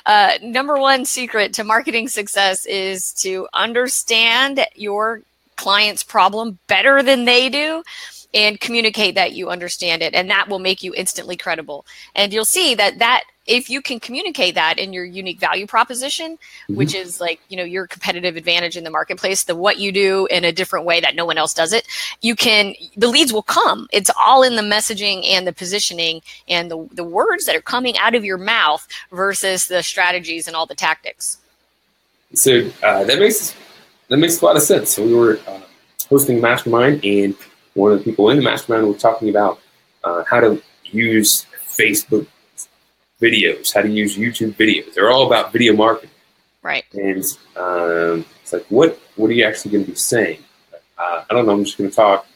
Uh, 0.06 0.34
number 0.44 0.78
one 0.78 1.06
secret 1.06 1.56
to 1.56 1.64
marketing 1.64 2.08
success 2.08 2.68
is 2.68 3.14
to 3.14 3.48
understand 3.52 4.64
your 4.76 5.24
client's 5.56 6.04
problem 6.04 6.60
better 6.68 7.02
than 7.02 7.26
they 7.26 7.50
do 7.50 7.82
and 8.34 8.60
communicate 8.60 9.16
that 9.16 9.34
you 9.34 9.50
understand 9.50 10.02
it 10.02 10.14
and 10.14 10.30
that 10.30 10.48
will 10.50 10.60
make 10.60 10.84
you 10.84 10.94
instantly 10.96 11.36
credible. 11.38 11.86
And 12.16 12.34
you'll 12.34 12.46
see 12.46 12.76
that 12.76 13.00
that 13.00 13.24
if 13.48 13.70
you 13.70 13.82
can 13.82 14.00
communicate 14.00 14.54
that 14.54 14.78
in 14.78 14.94
your 14.94 15.04
unique 15.04 15.40
value 15.40 15.66
proposition 15.66 16.34
mm-hmm. 16.34 16.76
which 16.76 16.94
is 16.94 17.20
like 17.20 17.42
you 17.50 17.58
know 17.58 17.64
your 17.64 17.88
competitive 17.88 18.36
advantage 18.36 18.78
in 18.78 18.84
the 18.84 18.90
marketplace 18.92 19.46
the 19.46 19.56
what 19.56 19.80
you 19.80 19.92
do 19.92 20.28
in 20.28 20.46
a 20.46 20.52
different 20.52 20.86
way 20.86 21.02
that 21.02 21.16
no 21.16 21.26
one 21.26 21.40
else 21.40 21.52
does 21.52 21.74
it 21.74 21.88
you 22.22 22.36
can 22.36 22.76
the 22.96 23.08
leads 23.08 23.34
will 23.34 23.42
come. 23.44 23.88
It's 23.92 24.10
all 24.20 24.44
in 24.44 24.56
the 24.56 24.62
messaging 24.62 25.26
and 25.26 25.46
the 25.48 25.54
positioning 25.54 26.22
and 26.48 26.70
the, 26.70 26.88
the 26.94 27.04
words 27.04 27.46
that 27.46 27.56
are 27.56 27.62
coming 27.62 27.98
out 27.98 28.16
of 28.16 28.26
your 28.26 28.38
mouth 28.38 28.88
versus 29.12 29.68
the 29.68 29.84
strategies 29.84 30.48
and 30.48 30.56
all 30.56 30.66
the 30.66 30.76
tactics. 30.76 31.38
So 32.34 32.70
uh, 32.84 33.04
that 33.04 33.20
makes 33.20 33.56
that 34.08 34.18
makes 34.18 34.42
a 34.42 34.46
lot 34.46 34.56
of 34.56 34.62
sense. 34.62 34.92
So 34.92 35.06
we 35.06 35.14
were 35.14 35.40
uh, 35.48 35.62
hosting 36.10 36.42
mastermind 36.42 37.04
and 37.04 37.36
one 37.74 37.92
of 37.92 38.00
the 38.00 38.04
people 38.04 38.30
in 38.30 38.38
the 38.38 38.44
mastermind 38.44 38.88
was 38.88 39.02
talking 39.02 39.30
about 39.30 39.60
uh, 40.04 40.24
how 40.24 40.40
to 40.40 40.62
use 40.84 41.46
Facebook 41.68 42.28
videos, 43.22 43.74
how 43.74 43.82
to 43.82 43.90
use 43.90 44.18
YouTube 44.18 44.54
videos. 44.56 44.94
They're 44.94 45.12
all 45.12 45.28
about 45.28 45.52
video 45.52 45.74
marketing. 45.74 46.10
Right. 46.64 46.86
And 46.94 47.24
um, 47.56 48.26
it's 48.42 48.54
like, 48.54 48.66
what 48.70 49.00
what 49.16 49.30
are 49.30 49.34
you 49.34 49.46
actually 49.46 49.72
going 49.72 49.86
to 49.86 49.92
be 49.92 49.98
saying? 49.98 50.40
Uh, 50.98 51.24
I 51.30 51.34
don't 51.34 51.46
know. 51.46 51.54
I'm 51.54 51.66
just 51.66 51.78
going 51.78 51.90
to 51.90 51.96
talk. 51.96 52.28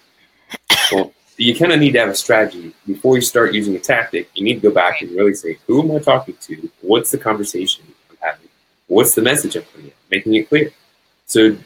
Well, 0.92 1.12
you 1.38 1.56
kind 1.56 1.72
of 1.72 1.80
need 1.80 1.92
to 1.92 2.00
have 2.00 2.10
a 2.10 2.16
strategy 2.16 2.74
before 2.88 3.16
you 3.16 3.22
start 3.22 3.54
using 3.54 3.76
a 3.76 3.80
tactic. 3.80 4.30
You 4.34 4.44
need 4.44 4.56
to 4.56 4.62
go 4.62 4.72
back 4.72 4.94
right. 4.94 5.04
and 5.04 5.12
really 5.12 5.34
say, 5.34 5.58
who 5.68 5.84
am 5.84 5.96
I 5.96 6.00
talking 6.00 6.36
to? 6.42 6.70
What's 6.82 7.12
the 7.12 7.18
conversation 7.18 7.86
I'm 8.10 8.18
having? 8.22 8.48
What's 8.88 9.16
the 9.16 9.22
message 9.22 9.56
I'm 9.56 9.64
putting 9.64 9.88
in? 9.88 9.94
Making 10.10 10.36
it 10.36 10.50
clear. 10.50 10.72
So 11.26 11.58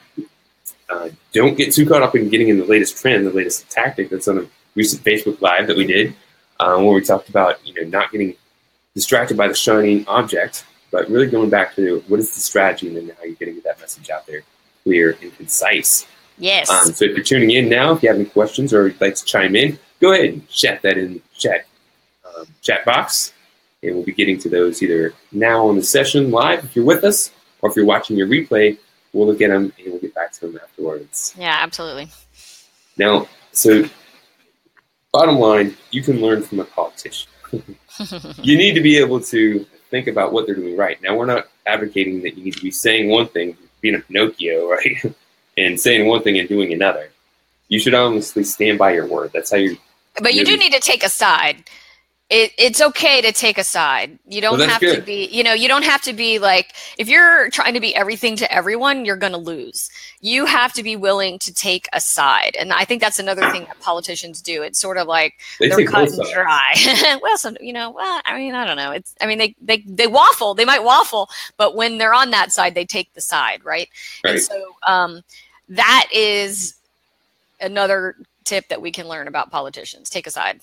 uh, 0.90 1.10
don't 1.34 1.56
get 1.56 1.74
too 1.74 1.88
caught 1.88 2.02
up 2.02 2.16
in 2.16 2.30
getting 2.30 2.50
in 2.50 2.58
the 2.58 2.66
latest 2.66 3.02
trend, 3.02 3.26
the 3.26 3.32
latest 3.32 3.70
tactic. 3.70 4.10
That's 4.10 4.28
on 4.28 4.40
a 4.40 4.46
recent 4.76 5.04
Facebook 5.04 5.42
Live 5.42 5.68
that 5.68 5.78
we 5.78 5.86
did, 5.86 6.16
um, 6.60 6.86
where 6.86 6.96
we 6.96 7.02
talked 7.02 7.30
about 7.30 7.66
you 7.66 7.74
know 7.74 7.90
not 7.90 8.12
getting 8.12 8.36
distracted 8.96 9.38
by 9.38 9.48
the 9.48 9.54
shiny 9.54 10.06
object, 10.08 10.66
but 10.92 11.10
really 11.10 11.28
going 11.28 11.50
back 11.50 11.76
to 11.76 12.04
what 12.08 12.20
is 12.20 12.34
the 12.34 12.42
strategy 12.42 12.88
and 12.88 12.98
then 12.98 13.16
how 13.18 13.24
you're 13.24 13.36
going 13.36 13.50
to 13.50 13.54
get 13.54 13.64
that 13.64 13.80
message 13.80 14.10
out 14.10 14.26
there 14.26 14.42
clear 14.84 15.16
and 15.22 15.36
concise. 15.38 16.08
Yes. 16.38 16.70
Um, 16.70 16.94
so 16.94 17.06
if 17.06 17.16
you're 17.16 17.24
tuning 17.24 17.52
in 17.52 17.70
now, 17.70 17.94
if 17.94 18.02
you 18.02 18.10
have 18.10 18.18
any 18.18 18.26
questions 18.26 18.74
or 18.74 18.88
you'd 18.88 19.00
like 19.00 19.16
to 19.16 19.26
chime 19.26 19.56
in, 19.56 19.78
go 20.00 20.14
ahead 20.14 20.26
and 20.26 20.48
chat 20.50 20.82
that 20.82 20.98
in 20.98 21.22
chat 21.38 21.66
um, 22.26 22.48
chat 22.62 22.84
box, 22.86 23.34
and 23.84 23.94
we'll 23.94 24.06
be 24.06 24.14
getting 24.14 24.40
to 24.40 24.50
those 24.50 24.82
either 24.82 25.14
now 25.32 25.68
on 25.68 25.76
the 25.76 25.84
session 25.84 26.32
live 26.32 26.64
if 26.64 26.76
you're 26.76 26.86
with 26.86 27.04
us, 27.04 27.32
or 27.62 27.70
if 27.70 27.76
you're 27.76 27.86
watching 27.86 28.18
your 28.18 28.28
replay 28.28 28.78
we'll 29.14 29.28
look 29.28 29.42
at 29.42 29.50
them 29.50 29.74
and 29.78 29.92
we'll 29.92 29.99
to 30.40 30.48
them 30.48 30.60
afterwards. 30.64 31.34
Yeah, 31.38 31.58
absolutely. 31.60 32.10
Now, 32.98 33.28
so 33.52 33.86
bottom 35.12 35.38
line, 35.38 35.76
you 35.92 36.02
can 36.02 36.22
learn 36.22 36.44
from 36.44 36.60
a 36.60 36.66
politician. 36.66 37.32
you 38.42 38.58
need 38.58 38.74
to 38.74 38.82
be 38.82 38.98
able 38.98 39.20
to 39.22 39.66
think 39.90 40.08
about 40.08 40.34
what 40.34 40.46
they're 40.46 40.56
doing 40.56 40.78
right. 40.78 41.02
Now, 41.02 41.16
we're 41.18 41.26
not 41.26 41.48
advocating 41.66 42.22
that 42.22 42.38
you 42.38 42.44
need 42.44 42.56
to 42.56 42.62
be 42.62 42.72
saying 42.72 43.10
one 43.10 43.28
thing, 43.28 43.58
being 43.82 43.96
a 43.96 44.00
Pinocchio, 44.00 44.70
right, 44.70 45.16
and 45.58 45.80
saying 45.80 46.08
one 46.08 46.24
thing 46.24 46.38
and 46.38 46.48
doing 46.48 46.74
another. 46.74 47.10
You 47.68 47.80
should 47.80 47.94
honestly 47.94 48.44
stand 48.44 48.80
by 48.80 48.94
your 48.94 49.08
word. 49.08 49.32
That's 49.34 49.52
how 49.52 49.58
you. 49.58 49.78
But 50.22 50.34
you 50.34 50.44
do 50.44 50.58
need 50.58 50.74
to 50.74 50.80
take 50.80 51.04
a 51.04 51.10
side 51.10 51.64
it, 52.30 52.54
it's 52.60 52.80
okay 52.80 53.22
to 53.22 53.32
take 53.32 53.58
a 53.58 53.64
side. 53.64 54.20
You 54.28 54.40
don't 54.40 54.60
well, 54.60 54.70
have 54.70 54.80
good. 54.80 54.98
to 54.98 55.02
be, 55.02 55.28
you 55.32 55.44
know, 55.44 55.54
you 55.54 55.68
don't 55.68 55.84
have 55.84 56.04
to 56.04 56.14
be 56.14 56.38
like, 56.38 56.74
if 57.00 57.10
you're 57.10 57.50
trying 57.50 57.74
to 57.74 57.80
be 57.80 57.96
everything 57.96 58.36
to 58.36 58.54
everyone, 58.54 59.04
you're 59.04 59.18
going 59.18 59.32
to 59.32 59.40
lose. 59.40 59.90
You 60.22 60.46
have 60.46 60.72
to 60.74 60.84
be 60.84 60.96
willing 60.96 61.40
to 61.40 61.52
take 61.52 61.88
a 61.92 62.00
side. 62.00 62.56
And 62.60 62.72
I 62.72 62.86
think 62.86 63.02
that's 63.02 63.18
another 63.18 63.50
thing 63.50 63.66
that 63.66 63.80
politicians 63.80 64.44
do. 64.44 64.62
It's 64.62 64.78
sort 64.78 64.98
of 64.98 65.08
like 65.08 65.40
they 65.60 65.72
are 65.72 65.84
cut 65.86 66.10
and 66.10 66.32
dry. 66.32 66.76
well, 67.24 67.38
some, 67.38 67.58
you 67.60 67.74
know, 67.74 67.90
well, 67.90 68.22
I 68.26 68.38
mean, 68.38 68.54
I 68.54 68.64
don't 68.64 68.78
know. 68.78 68.92
It's, 68.92 69.16
I 69.22 69.26
mean, 69.26 69.40
they, 69.40 69.56
they, 69.60 69.78
they 69.88 70.08
waffle, 70.08 70.54
they 70.54 70.66
might 70.66 70.84
waffle, 70.84 71.30
but 71.58 71.76
when 71.76 71.98
they're 71.98 72.14
on 72.14 72.30
that 72.30 72.52
side, 72.52 72.76
they 72.76 72.86
take 72.86 73.12
the 73.14 73.22
side. 73.22 73.66
Right. 73.66 73.90
right. 74.24 74.36
And 74.36 74.44
so, 74.44 74.76
um, 74.88 75.24
that 75.70 76.08
is 76.14 76.76
another 77.60 78.16
tip 78.44 78.68
that 78.70 78.82
we 78.84 78.92
can 78.92 79.08
learn 79.08 79.28
about 79.28 79.50
politicians. 79.50 80.12
Take 80.12 80.28
a 80.28 80.32
side. 80.32 80.62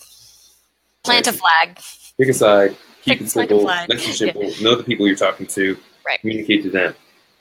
Plant 1.07 1.27
a 1.29 1.33
flag. 1.33 1.79
Pick 2.19 2.29
a 2.29 2.35
side. 2.35 2.77
Keep 3.03 3.19
Pick, 3.19 3.21
it 3.23 3.31
simple. 3.31 3.65
Message 3.65 4.19
simple. 4.19 4.45
Yeah. 4.45 4.63
Know 4.63 4.75
the 4.75 4.85
people 4.85 5.07
you're 5.07 5.17
talking 5.17 5.47
to. 5.47 5.77
Right. 6.05 6.21
Communicate 6.21 6.63
to 6.65 6.71
them. 6.71 6.95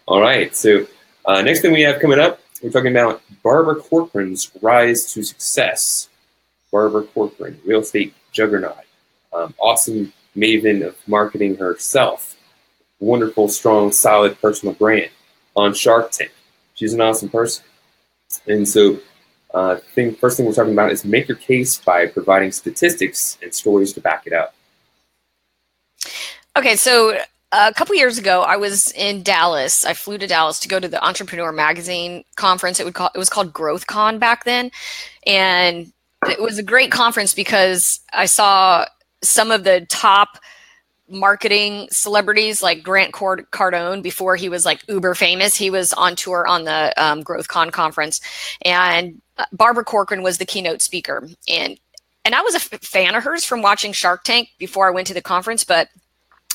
All 0.08 0.22
right. 0.22 0.56
So 0.56 0.86
uh, 1.26 1.42
next 1.42 1.62
thing 1.62 1.74
we 1.74 1.82
have 1.82 2.00
coming 2.00 2.20
up, 2.20 2.40
we're 2.62 2.70
talking 2.70 2.92
about 2.92 3.22
Barbara 3.44 3.76
Corcoran's 3.76 4.52
rise 4.62 5.12
to 5.14 5.24
success. 5.24 6.10
Barbara 6.72 7.04
Corcoran, 7.04 7.60
real 7.66 7.80
estate 7.82 8.14
juggernaut, 8.32 8.76
um, 9.34 9.54
awesome 9.60 10.12
maven 10.36 10.86
of 10.86 10.96
marketing 11.08 11.56
herself, 11.56 12.36
wonderful, 13.00 13.48
strong, 13.48 13.92
solid 13.92 14.40
personal 14.42 14.76
brand 14.76 15.10
on 15.56 15.74
Shark 15.74 16.12
Tank. 16.12 16.32
she's 16.74 16.94
an 16.94 17.00
awesome 17.00 17.30
person. 17.30 17.64
And 18.48 18.68
so, 18.68 19.00
uh, 19.56 19.78
thing 19.78 20.14
first 20.14 20.36
thing 20.36 20.46
we're 20.46 20.54
talking 20.54 20.74
about 20.74 20.92
is 20.92 21.06
make 21.06 21.30
your 21.30 21.38
case 21.38 21.80
by 21.80 22.06
providing 22.08 22.52
statistics 22.52 23.38
and 23.42 23.56
stories 23.56 23.94
to 23.94 24.02
back 24.02 24.28
it 24.28 24.34
up. 24.34 24.54
Okay, 26.58 26.76
so 26.76 27.18
a 27.54 27.74
couple 27.74 27.96
years 27.96 28.18
ago, 28.18 28.42
I 28.42 28.58
was 28.58 28.92
in 28.92 29.24
Dallas. 29.24 29.86
I 29.86 29.94
flew 29.94 30.18
to 30.18 30.28
Dallas 30.28 30.60
to 30.60 30.68
go 30.68 30.80
to 30.80 30.90
the 30.90 31.04
Entrepreneur 31.04 31.54
Magazine 31.54 32.26
conference. 32.36 32.82
It 32.82 32.84
would 32.86 32.96
call 32.96 33.10
it 33.16 33.18
was 33.18 33.30
called 33.30 33.54
Growth 33.54 33.88
Con 33.88 34.20
back 34.20 34.44
then, 34.44 34.72
and 35.26 35.92
it 36.30 36.42
was 36.42 36.58
a 36.58 36.64
great 36.64 36.92
conference 36.92 37.34
because 37.34 38.02
I 38.14 38.26
saw 38.26 38.86
some 39.24 39.52
of 39.52 39.64
the 39.64 39.86
top 39.90 40.38
marketing 41.08 41.88
celebrities 41.92 42.62
like 42.62 42.84
Grant 42.84 43.14
Cardone 43.14 44.02
before 44.02 44.36
he 44.36 44.50
was 44.50 44.66
like 44.66 44.84
uber 44.90 45.14
famous. 45.14 45.56
He 45.56 45.70
was 45.70 45.94
on 45.94 46.18
tour 46.18 46.46
on 46.46 46.66
the 46.66 46.94
um, 46.98 47.22
Growth 47.22 47.48
Con 47.48 47.70
conference, 47.70 48.20
and 48.66 49.22
Barbara 49.52 49.84
Corcoran 49.84 50.24
was 50.24 50.38
the 50.38 50.46
keynote 50.46 50.82
speaker. 50.82 51.28
And 51.48 51.78
and 52.24 52.34
I 52.34 52.42
was 52.42 52.56
a 52.56 52.58
f- 52.58 52.82
fan 52.82 53.14
of 53.14 53.24
hers 53.24 53.46
from 53.46 53.62
watching 53.62 53.94
Shark 53.94 54.24
Tank 54.24 54.50
before 54.58 54.88
I 54.88 54.92
went 54.92 55.06
to 55.08 55.14
the 55.14 55.22
conference, 55.22 55.64
but 55.64 55.90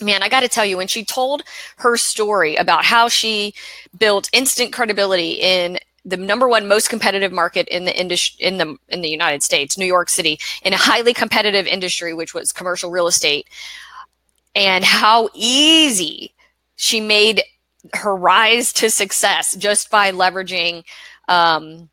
man, 0.03 0.23
I 0.23 0.29
got 0.29 0.41
to 0.41 0.49
tell 0.49 0.65
you, 0.65 0.77
when 0.77 0.89
she 0.89 1.05
told 1.05 1.43
her 1.77 1.97
story 1.97 2.57
about 2.57 2.85
how 2.85 3.09
she 3.09 3.55
built 3.97 4.31
instant 4.33 4.73
credibility 4.73 5.33
in 5.33 5.79
the 6.05 6.17
number 6.17 6.49
one 6.49 6.67
most 6.67 6.89
competitive 6.89 7.31
market 7.31 7.69
in 7.69 7.85
the 7.85 7.99
industry 7.99 8.45
in 8.45 8.57
the 8.57 8.77
in 8.89 9.03
the 9.03 9.09
United 9.09 9.43
States, 9.43 9.77
New 9.77 9.87
York 9.87 10.09
City, 10.09 10.39
in 10.63 10.73
a 10.73 10.79
highly 10.79 11.13
competitive 11.13 11.67
industry, 11.67 12.15
which 12.15 12.35
was 12.35 12.53
commercial 12.53 12.91
real 12.91 13.07
estate, 13.07 13.47
and 14.55 14.85
how 14.85 15.29
easy 15.35 16.35
she 16.77 17.01
made 17.01 17.43
her 17.95 18.17
rise 18.17 18.73
to 18.73 18.91
success 18.91 19.55
just 19.57 19.91
by 19.91 20.11
leveraging 20.11 20.85
um, 21.29 21.89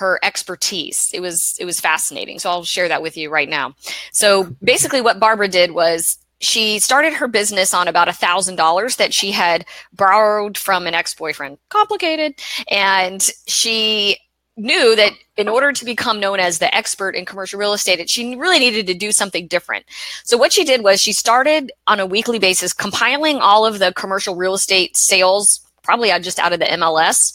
her 0.00 0.18
expertise. 0.22 1.10
It 1.12 1.20
was 1.20 1.54
it 1.60 1.66
was 1.66 1.78
fascinating. 1.78 2.38
So 2.38 2.50
I'll 2.50 2.64
share 2.64 2.88
that 2.88 3.02
with 3.02 3.16
you 3.16 3.30
right 3.30 3.48
now. 3.48 3.74
So 4.12 4.44
basically, 4.62 5.02
what 5.02 5.20
Barbara 5.20 5.48
did 5.48 5.72
was 5.72 6.18
she 6.40 6.78
started 6.78 7.12
her 7.12 7.28
business 7.28 7.74
on 7.74 7.86
about 7.86 8.08
a 8.08 8.14
thousand 8.14 8.56
dollars 8.56 8.96
that 8.96 9.12
she 9.12 9.30
had 9.30 9.66
borrowed 9.92 10.56
from 10.56 10.86
an 10.86 10.94
ex-boyfriend 10.94 11.58
complicated 11.68 12.34
and 12.70 13.30
she 13.46 14.16
knew 14.56 14.96
that 14.96 15.12
in 15.36 15.48
order 15.48 15.70
to 15.70 15.84
become 15.84 16.18
known 16.18 16.40
as 16.40 16.58
the 16.58 16.74
expert 16.74 17.14
in 17.14 17.26
commercial 17.26 17.58
real 17.60 17.74
estate 17.74 17.96
that 17.96 18.08
she 18.08 18.34
really 18.36 18.58
needed 18.58 18.86
to 18.86 18.94
do 18.94 19.12
something 19.12 19.46
different 19.46 19.84
so 20.24 20.38
what 20.38 20.50
she 20.52 20.64
did 20.64 20.82
was 20.82 20.98
she 20.98 21.12
started 21.12 21.70
on 21.86 22.00
a 22.00 22.06
weekly 22.06 22.38
basis 22.38 22.72
compiling 22.72 23.36
all 23.36 23.66
of 23.66 23.78
the 23.78 23.92
commercial 23.92 24.34
real 24.34 24.54
estate 24.54 24.96
sales 24.96 25.60
probably 25.82 26.08
just 26.20 26.38
out 26.38 26.54
of 26.54 26.58
the 26.58 26.64
mls 26.64 27.34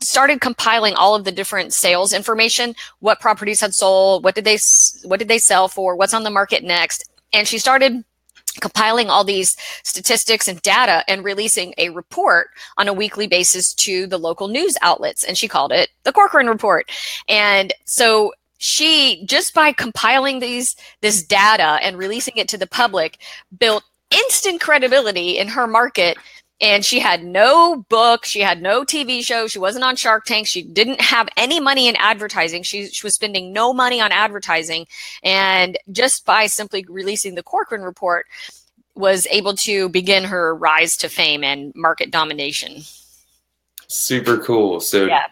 started 0.00 0.40
compiling 0.40 0.94
all 0.94 1.14
of 1.14 1.24
the 1.24 1.32
different 1.32 1.72
sales 1.72 2.12
information 2.12 2.74
what 3.00 3.20
properties 3.20 3.60
had 3.60 3.74
sold 3.74 4.24
what 4.24 4.34
did 4.34 4.44
they 4.44 4.58
what 5.04 5.18
did 5.18 5.28
they 5.28 5.38
sell 5.38 5.68
for 5.68 5.96
what's 5.96 6.14
on 6.14 6.24
the 6.24 6.30
market 6.30 6.62
next 6.62 7.08
and 7.32 7.46
she 7.46 7.58
started 7.58 8.04
compiling 8.60 9.08
all 9.08 9.24
these 9.24 9.56
statistics 9.84 10.48
and 10.48 10.60
data 10.62 11.04
and 11.08 11.24
releasing 11.24 11.72
a 11.78 11.90
report 11.90 12.50
on 12.78 12.88
a 12.88 12.92
weekly 12.92 13.26
basis 13.26 13.72
to 13.74 14.06
the 14.06 14.18
local 14.18 14.48
news 14.48 14.76
outlets. 14.82 15.22
And 15.22 15.38
she 15.38 15.46
called 15.46 15.72
it 15.72 15.90
the 16.02 16.12
Corcoran 16.12 16.48
Report. 16.48 16.90
And 17.28 17.72
so 17.84 18.32
she 18.58 19.24
just 19.24 19.54
by 19.54 19.72
compiling 19.72 20.40
these 20.40 20.76
this 21.00 21.22
data 21.22 21.78
and 21.82 21.96
releasing 21.96 22.36
it 22.36 22.48
to 22.48 22.58
the 22.58 22.66
public 22.66 23.18
built 23.58 23.84
instant 24.10 24.60
credibility 24.60 25.38
in 25.38 25.48
her 25.48 25.66
market 25.66 26.18
and 26.60 26.84
she 26.84 26.98
had 27.00 27.24
no 27.24 27.84
book 27.88 28.24
she 28.24 28.40
had 28.40 28.60
no 28.60 28.84
tv 28.84 29.24
show 29.24 29.46
she 29.46 29.58
wasn't 29.58 29.84
on 29.84 29.96
shark 29.96 30.24
tank 30.24 30.46
she 30.46 30.62
didn't 30.62 31.00
have 31.00 31.28
any 31.36 31.60
money 31.60 31.88
in 31.88 31.96
advertising 31.96 32.62
she, 32.62 32.86
she 32.88 33.06
was 33.06 33.14
spending 33.14 33.52
no 33.52 33.72
money 33.72 34.00
on 34.00 34.12
advertising 34.12 34.86
and 35.22 35.78
just 35.90 36.24
by 36.24 36.46
simply 36.46 36.84
releasing 36.88 37.34
the 37.34 37.42
corcoran 37.42 37.82
report 37.82 38.26
was 38.94 39.26
able 39.30 39.54
to 39.54 39.88
begin 39.88 40.24
her 40.24 40.54
rise 40.54 40.96
to 40.96 41.08
fame 41.08 41.42
and 41.42 41.72
market 41.74 42.10
domination 42.10 42.82
super 43.88 44.38
cool 44.38 44.80
so 44.80 45.06
yeah. 45.06 45.26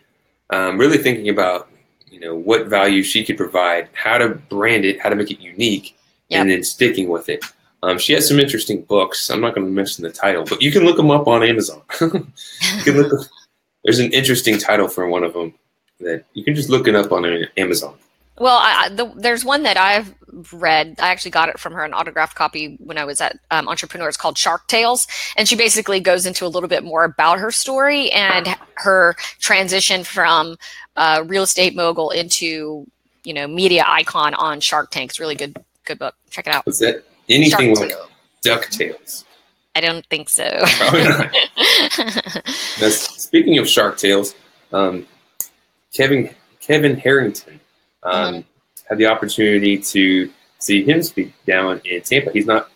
um, 0.51 0.79
really 0.79 0.99
thinking 0.99 1.29
about 1.29 1.69
you 2.11 2.19
know 2.19 2.35
what 2.35 2.67
value 2.67 3.03
she 3.03 3.25
could 3.25 3.37
provide 3.37 3.89
how 3.93 4.19
to 4.19 4.31
brand 4.31 4.85
it 4.85 5.01
how 5.01 5.09
to 5.09 5.17
make 5.17 5.31
it 5.31 5.41
unique 5.41 5.97
yep. 6.29 6.41
and 6.41 6.51
then 6.51 6.65
sticking 6.65 7.09
with 7.09 7.29
it 7.29 7.45
um, 7.83 7.99
she 7.99 8.13
has 8.13 8.29
some 8.29 8.41
interesting 8.41 8.83
books. 8.83 9.31
I'm 9.31 9.41
not 9.41 9.55
going 9.55 9.67
to 9.67 9.73
mention 9.73 10.03
the 10.03 10.11
title, 10.11 10.45
but 10.45 10.61
you 10.61 10.73
can 10.73 10.85
look 10.85 10.97
them 10.97 11.11
up 11.11 11.29
on 11.29 11.43
Amazon. 11.43 11.83
look, 12.01 13.29
there's 13.85 13.99
an 13.99 14.13
interesting 14.13 14.59
title 14.59 14.89
for 14.89 15.09
one 15.09 15.25
of 15.25 15.33
them 15.33 15.55
that 16.01 16.25
you 16.35 16.45
can 16.45 16.55
just 16.55 16.69
look 16.69 16.89
it 16.89 16.95
up 16.95 17.13
on 17.13 17.47
Amazon. 17.57 17.95
Well, 18.39 18.59
I, 18.61 18.89
the, 18.89 19.13
there's 19.17 19.45
one 19.45 19.65
that 19.65 19.77
I've 19.77 20.15
read. 20.53 20.97
I 21.01 21.09
actually 21.09 21.33
got 21.33 21.49
it 21.49 21.59
from 21.59 21.73
her, 21.73 21.85
an 21.85 21.93
autographed 21.93 22.37
copy 22.37 22.77
when 22.79 22.97
I 22.97 23.05
was 23.05 23.21
at 23.21 23.39
um, 23.51 23.69
Entrepreneur. 23.69 24.09
It's 24.09 24.17
called 24.17 24.39
Shark 24.39 24.67
Tales, 24.69 25.07
and 25.37 25.49
she 25.49 25.57
basically 25.57 25.99
goes 25.99 26.25
into 26.27 26.47
a 26.47 26.49
little 26.49 26.69
bit 26.69 26.85
more 26.85 27.05
about 27.05 27.41
her 27.41 27.51
story 27.51 28.11
and 28.13 28.57
her 28.75 29.17
transition 29.41 30.05
from 30.05 30.57
uh, 30.97 31.25
real 31.27 31.43
estate 31.43 31.75
mogul 31.75 32.11
into 32.11 32.87
you 33.25 33.35
know 33.35 33.49
media 33.49 33.85
icon 33.87 34.35
on 34.35 34.61
Shark 34.61 34.91
Tank. 34.91 35.11
It's 35.11 35.21
really 35.21 35.35
good, 35.35 35.57
good 35.85 35.99
book. 35.99 36.15
Check 36.31 36.47
it 36.47 36.55
out. 36.55 36.65
What's? 36.65 36.83
Anything 37.29 37.77
Shark 37.77 37.91
like 37.91 37.99
DuckTales. 38.45 39.25
I 39.75 39.81
don't 39.81 40.07
think 40.07 40.29
so. 40.29 40.43
now, 42.81 42.89
speaking 42.89 43.59
of 43.59 43.69
Shark 43.69 43.99
Tales, 43.99 44.35
um, 44.73 45.07
Kevin 45.95 46.31
Kevin 46.61 46.97
Harrington 46.97 47.61
um, 48.03 48.35
mm-hmm. 48.35 48.41
had 48.89 48.99
the 48.99 49.07
opportunity 49.07 49.79
to 49.79 50.31
see 50.59 50.83
him 50.83 51.03
speak 51.03 51.33
down 51.47 51.81
in 51.85 52.01
Tampa. 52.03 52.33
He's 52.33 52.47
not 52.47 52.71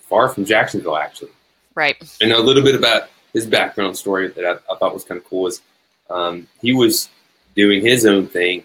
far 0.00 0.28
from 0.28 0.44
Jacksonville, 0.44 0.96
actually. 0.96 1.30
Right. 1.74 1.96
And 2.20 2.32
a 2.32 2.40
little 2.40 2.62
bit 2.62 2.74
about 2.74 3.08
his 3.32 3.46
background 3.46 3.96
story 3.96 4.28
that 4.28 4.44
I, 4.44 4.72
I 4.72 4.78
thought 4.78 4.94
was 4.94 5.04
kind 5.04 5.18
of 5.18 5.26
cool 5.26 5.46
is 5.46 5.60
um, 6.08 6.46
he 6.62 6.72
was 6.72 7.10
doing 7.54 7.84
his 7.84 8.06
own 8.06 8.28
thing, 8.28 8.64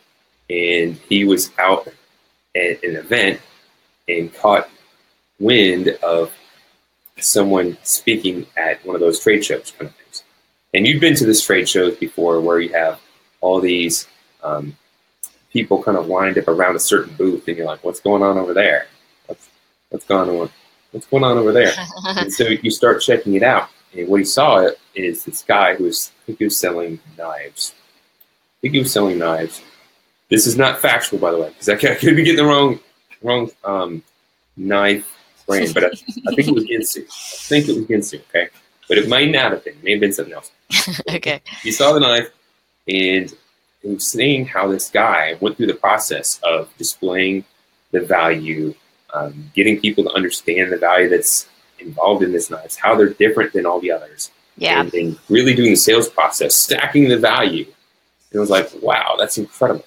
and 0.49 0.95
he 1.09 1.25
was 1.25 1.51
out 1.59 1.87
at 2.55 2.83
an 2.83 2.95
event 2.95 3.41
and 4.07 4.33
caught 4.33 4.69
wind 5.41 5.89
of 6.03 6.31
someone 7.17 7.77
speaking 7.83 8.45
at 8.55 8.83
one 8.85 8.95
of 8.95 9.01
those 9.01 9.19
trade 9.19 9.43
shows 9.43 9.71
kind 9.77 9.89
of 9.89 9.95
things. 9.95 10.23
And 10.73 10.87
you've 10.87 11.01
been 11.01 11.15
to 11.15 11.25
this 11.25 11.43
trade 11.43 11.67
shows 11.67 11.97
before 11.97 12.39
where 12.39 12.59
you 12.59 12.69
have 12.69 12.99
all 13.41 13.59
these 13.59 14.07
um, 14.43 14.77
people 15.51 15.81
kind 15.83 15.97
of 15.97 16.07
lined 16.07 16.37
up 16.37 16.47
around 16.47 16.75
a 16.75 16.79
certain 16.79 17.13
booth 17.15 17.47
and 17.47 17.57
you're 17.57 17.65
like, 17.65 17.83
what's 17.83 17.99
going 17.99 18.23
on 18.23 18.37
over 18.37 18.53
there? 18.53 18.87
What's, 19.25 19.49
what's 19.89 20.05
going 20.05 20.29
on? 20.29 20.49
What's 20.91 21.07
going 21.07 21.23
on 21.23 21.37
over 21.37 21.51
there? 21.51 21.71
and 22.05 22.31
so 22.31 22.47
you 22.47 22.71
start 22.71 23.01
checking 23.01 23.33
it 23.33 23.43
out. 23.43 23.69
And 23.97 24.07
what 24.07 24.19
he 24.19 24.25
saw 24.25 24.69
is 24.95 25.25
this 25.25 25.43
guy 25.43 25.75
who 25.75 25.85
was, 25.85 26.11
I 26.23 26.25
think 26.27 26.39
he 26.39 26.45
was 26.45 26.57
selling 26.57 26.99
knives. 27.17 27.73
I 27.75 28.61
think 28.61 28.73
he 28.73 28.79
was 28.79 28.93
selling 28.93 29.17
knives. 29.17 29.61
This 30.29 30.47
is 30.47 30.57
not 30.57 30.79
factual, 30.79 31.19
by 31.19 31.31
the 31.31 31.39
way, 31.39 31.49
because 31.49 31.67
I 31.67 31.75
could 31.75 32.15
be 32.15 32.23
getting 32.23 32.37
the 32.37 32.45
wrong, 32.45 32.79
wrong 33.21 33.51
um, 33.65 34.03
knife 34.55 35.17
brand, 35.45 35.73
but 35.73 35.85
I, 35.85 35.87
I, 35.87 36.35
think 36.35 36.47
it 36.47 36.53
was 36.53 36.65
Ginsu. 36.65 37.03
I 37.03 37.47
think 37.47 37.67
it 37.67 37.75
was 37.75 37.85
Ginsu, 37.85 38.21
okay? 38.29 38.49
But 38.87 38.97
it 38.97 39.07
might 39.07 39.31
not 39.31 39.51
have 39.51 39.63
been. 39.63 39.75
It 39.75 39.83
may 39.83 39.91
have 39.91 39.99
been 40.01 40.13
something 40.13 40.33
else. 40.33 40.51
okay. 41.09 41.41
He 41.61 41.71
saw 41.71 41.93
the 41.93 41.99
knife 41.99 42.29
and 42.87 43.33
he 43.81 43.89
was 43.89 44.07
seeing 44.07 44.45
how 44.45 44.67
this 44.67 44.89
guy 44.89 45.37
went 45.39 45.57
through 45.57 45.67
the 45.67 45.73
process 45.73 46.39
of 46.43 46.69
displaying 46.77 47.45
the 47.91 48.01
value, 48.01 48.73
um, 49.13 49.51
getting 49.55 49.79
people 49.79 50.03
to 50.03 50.11
understand 50.11 50.71
the 50.71 50.77
value 50.77 51.09
that's 51.09 51.47
involved 51.79 52.23
in 52.23 52.31
this 52.31 52.49
knife, 52.49 52.75
how 52.75 52.95
they're 52.95 53.09
different 53.09 53.53
than 53.53 53.65
all 53.65 53.79
the 53.79 53.91
others. 53.91 54.31
Yeah. 54.57 54.81
And, 54.81 54.93
and 54.93 55.19
really 55.29 55.55
doing 55.55 55.71
the 55.71 55.77
sales 55.77 56.09
process, 56.09 56.59
stacking 56.59 57.09
the 57.09 57.17
value. 57.17 57.65
And 57.65 58.37
it 58.37 58.39
was 58.39 58.49
like, 58.49 58.69
wow, 58.81 59.15
that's 59.17 59.37
incredible. 59.37 59.85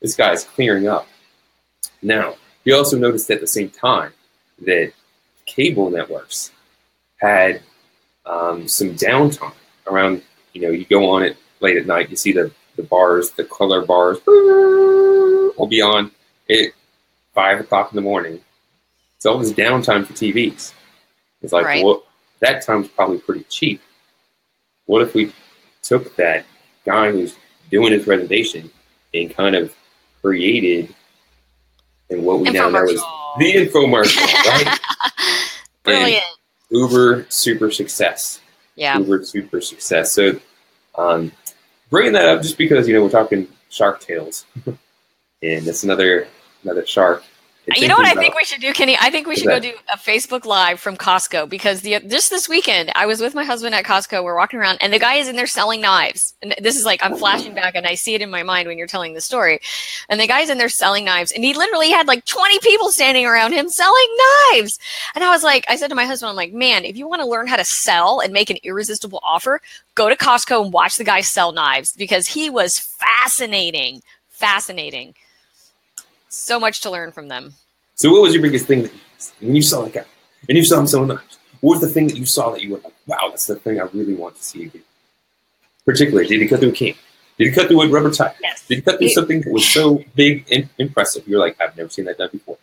This 0.00 0.14
guy's 0.14 0.44
clearing 0.44 0.88
up. 0.88 1.06
Now, 2.02 2.36
he 2.64 2.72
also 2.72 2.98
noticed 2.98 3.30
at 3.30 3.40
the 3.40 3.46
same 3.46 3.70
time 3.70 4.12
that 4.62 4.92
cable 5.46 5.90
networks 5.90 6.52
had 7.16 7.62
um, 8.26 8.68
some 8.68 8.94
downtime 8.94 9.54
around, 9.86 10.22
you 10.52 10.62
know, 10.62 10.70
you 10.70 10.84
go 10.84 11.10
on 11.10 11.22
it 11.22 11.36
late 11.60 11.76
at 11.76 11.86
night, 11.86 12.10
you 12.10 12.16
see 12.16 12.32
the, 12.32 12.50
the 12.76 12.82
bars, 12.82 13.30
the 13.30 13.44
color 13.44 13.84
bars 13.84 14.18
will 14.26 15.66
be 15.66 15.80
on 15.80 16.10
at 16.50 16.68
five 17.34 17.60
o'clock 17.60 17.92
in 17.92 17.96
the 17.96 18.02
morning. 18.02 18.40
It's 19.16 19.24
this 19.24 19.52
downtime 19.52 20.06
for 20.06 20.12
TVs. 20.12 20.72
It's 21.42 21.52
like, 21.52 21.66
right. 21.66 21.84
well, 21.84 22.04
that 22.40 22.62
time's 22.62 22.88
probably 22.88 23.18
pretty 23.18 23.44
cheap. 23.44 23.80
What 24.86 25.02
if 25.02 25.14
we 25.14 25.32
took 25.82 26.14
that 26.16 26.46
guy 26.84 27.10
who's 27.10 27.36
doing 27.70 27.92
his 27.92 28.06
reservation 28.06 28.70
and 29.12 29.34
kind 29.34 29.56
of 29.56 29.74
created 30.20 30.94
and 32.10 32.24
what 32.24 32.40
we 32.40 32.50
now 32.50 32.68
know 32.68 32.84
is 32.84 33.02
the 33.38 33.54
infomercial, 33.54 34.22
right? 34.46 34.78
Brilliant. 35.82 36.22
And 36.70 36.80
Uber 36.80 37.26
super 37.28 37.70
success. 37.70 38.40
Yeah. 38.76 38.98
Uber 38.98 39.24
super 39.24 39.60
success. 39.60 40.12
So 40.12 40.38
um, 40.96 41.32
bringing 41.90 42.12
that 42.12 42.28
up 42.28 42.42
just 42.42 42.58
because 42.58 42.88
you 42.88 42.94
know 42.94 43.02
we're 43.02 43.10
talking 43.10 43.48
Shark 43.70 44.00
Tales, 44.00 44.46
and 44.66 44.78
it's 45.42 45.82
another 45.82 46.26
another 46.62 46.86
shark. 46.86 47.24
You 47.76 47.86
know 47.86 47.96
what 47.96 48.06
I 48.06 48.14
think 48.14 48.34
we 48.34 48.44
should 48.44 48.60
do, 48.60 48.72
Kenny? 48.72 48.96
I 48.98 49.10
think 49.10 49.26
we 49.26 49.36
should 49.36 49.48
go 49.48 49.60
do 49.60 49.74
a 49.92 49.98
Facebook 49.98 50.46
Live 50.46 50.80
from 50.80 50.96
Costco 50.96 51.48
because 51.48 51.82
the 51.82 52.00
just 52.00 52.30
this 52.30 52.48
weekend 52.48 52.90
I 52.94 53.04
was 53.04 53.20
with 53.20 53.34
my 53.34 53.44
husband 53.44 53.74
at 53.74 53.84
Costco. 53.84 54.24
We're 54.24 54.36
walking 54.36 54.58
around 54.58 54.78
and 54.80 54.92
the 54.92 54.98
guy 54.98 55.14
is 55.16 55.28
in 55.28 55.36
there 55.36 55.46
selling 55.46 55.82
knives. 55.82 56.34
And 56.40 56.54
this 56.60 56.76
is 56.76 56.84
like 56.86 57.02
I'm 57.04 57.16
flashing 57.16 57.54
back 57.54 57.74
and 57.74 57.86
I 57.86 57.94
see 57.94 58.14
it 58.14 58.22
in 58.22 58.30
my 58.30 58.42
mind 58.42 58.68
when 58.68 58.78
you're 58.78 58.86
telling 58.86 59.12
the 59.12 59.20
story. 59.20 59.60
And 60.08 60.18
the 60.18 60.26
guy's 60.26 60.48
in 60.48 60.56
there 60.56 60.70
selling 60.70 61.04
knives 61.04 61.30
and 61.30 61.44
he 61.44 61.52
literally 61.52 61.90
had 61.90 62.06
like 62.06 62.24
20 62.24 62.58
people 62.60 62.90
standing 62.90 63.26
around 63.26 63.52
him 63.52 63.68
selling 63.68 64.16
knives. 64.52 64.78
And 65.14 65.22
I 65.22 65.30
was 65.30 65.42
like, 65.42 65.66
I 65.68 65.76
said 65.76 65.88
to 65.88 65.94
my 65.94 66.06
husband, 66.06 66.30
I'm 66.30 66.36
like, 66.36 66.54
man, 66.54 66.84
if 66.84 66.96
you 66.96 67.06
want 67.06 67.20
to 67.20 67.28
learn 67.28 67.48
how 67.48 67.56
to 67.56 67.64
sell 67.64 68.20
and 68.20 68.32
make 68.32 68.48
an 68.48 68.58
irresistible 68.62 69.20
offer, 69.22 69.60
go 69.94 70.08
to 70.08 70.16
Costco 70.16 70.64
and 70.64 70.72
watch 70.72 70.96
the 70.96 71.04
guy 71.04 71.20
sell 71.20 71.52
knives 71.52 71.92
because 71.92 72.28
he 72.28 72.48
was 72.48 72.78
fascinating, 72.78 74.00
fascinating. 74.30 75.14
So 76.38 76.58
much 76.60 76.80
to 76.82 76.90
learn 76.90 77.12
from 77.12 77.28
them. 77.28 77.54
So, 77.94 78.10
what 78.12 78.22
was 78.22 78.32
your 78.32 78.42
biggest 78.42 78.66
thing 78.66 78.82
that 78.82 78.92
when 79.40 79.56
you 79.56 79.62
saw 79.62 79.82
that 79.82 79.92
guy 79.92 80.04
and 80.48 80.56
you 80.56 80.64
saw 80.64 80.78
him 80.80 80.86
selling 80.86 81.08
knives? 81.08 81.38
What 81.60 81.72
was 81.72 81.80
the 81.80 81.88
thing 81.88 82.06
that 82.08 82.16
you 82.16 82.26
saw 82.26 82.50
that 82.50 82.62
you 82.62 82.70
were 82.72 82.78
like, 82.78 82.94
"Wow, 83.06 83.18
that's 83.30 83.46
the 83.46 83.56
thing 83.56 83.80
I 83.80 83.84
really 83.92 84.14
want 84.14 84.36
to 84.36 84.42
see 84.44 84.64
again"? 84.66 84.82
Particularly, 85.84 86.28
did 86.28 86.40
he 86.40 86.48
cut 86.48 86.60
through 86.60 86.68
a 86.70 86.72
cane? 86.72 86.94
Did 87.38 87.48
he 87.48 87.52
cut 87.54 87.68
through 87.68 87.82
a 87.82 87.88
rubber 87.88 88.10
tire? 88.12 88.34
Yes. 88.42 88.64
Did 88.66 88.76
he 88.76 88.80
cut 88.82 88.98
through 88.98 89.08
He- 89.08 89.14
something 89.14 89.40
that 89.42 89.52
was 89.52 89.66
so 89.68 90.04
big 90.14 90.44
and 90.50 90.68
impressive? 90.78 91.26
You're 91.26 91.40
like, 91.40 91.56
I've 91.60 91.76
never 91.76 91.88
seen 91.88 92.04
that 92.06 92.18
done 92.18 92.30
before. 92.32 92.58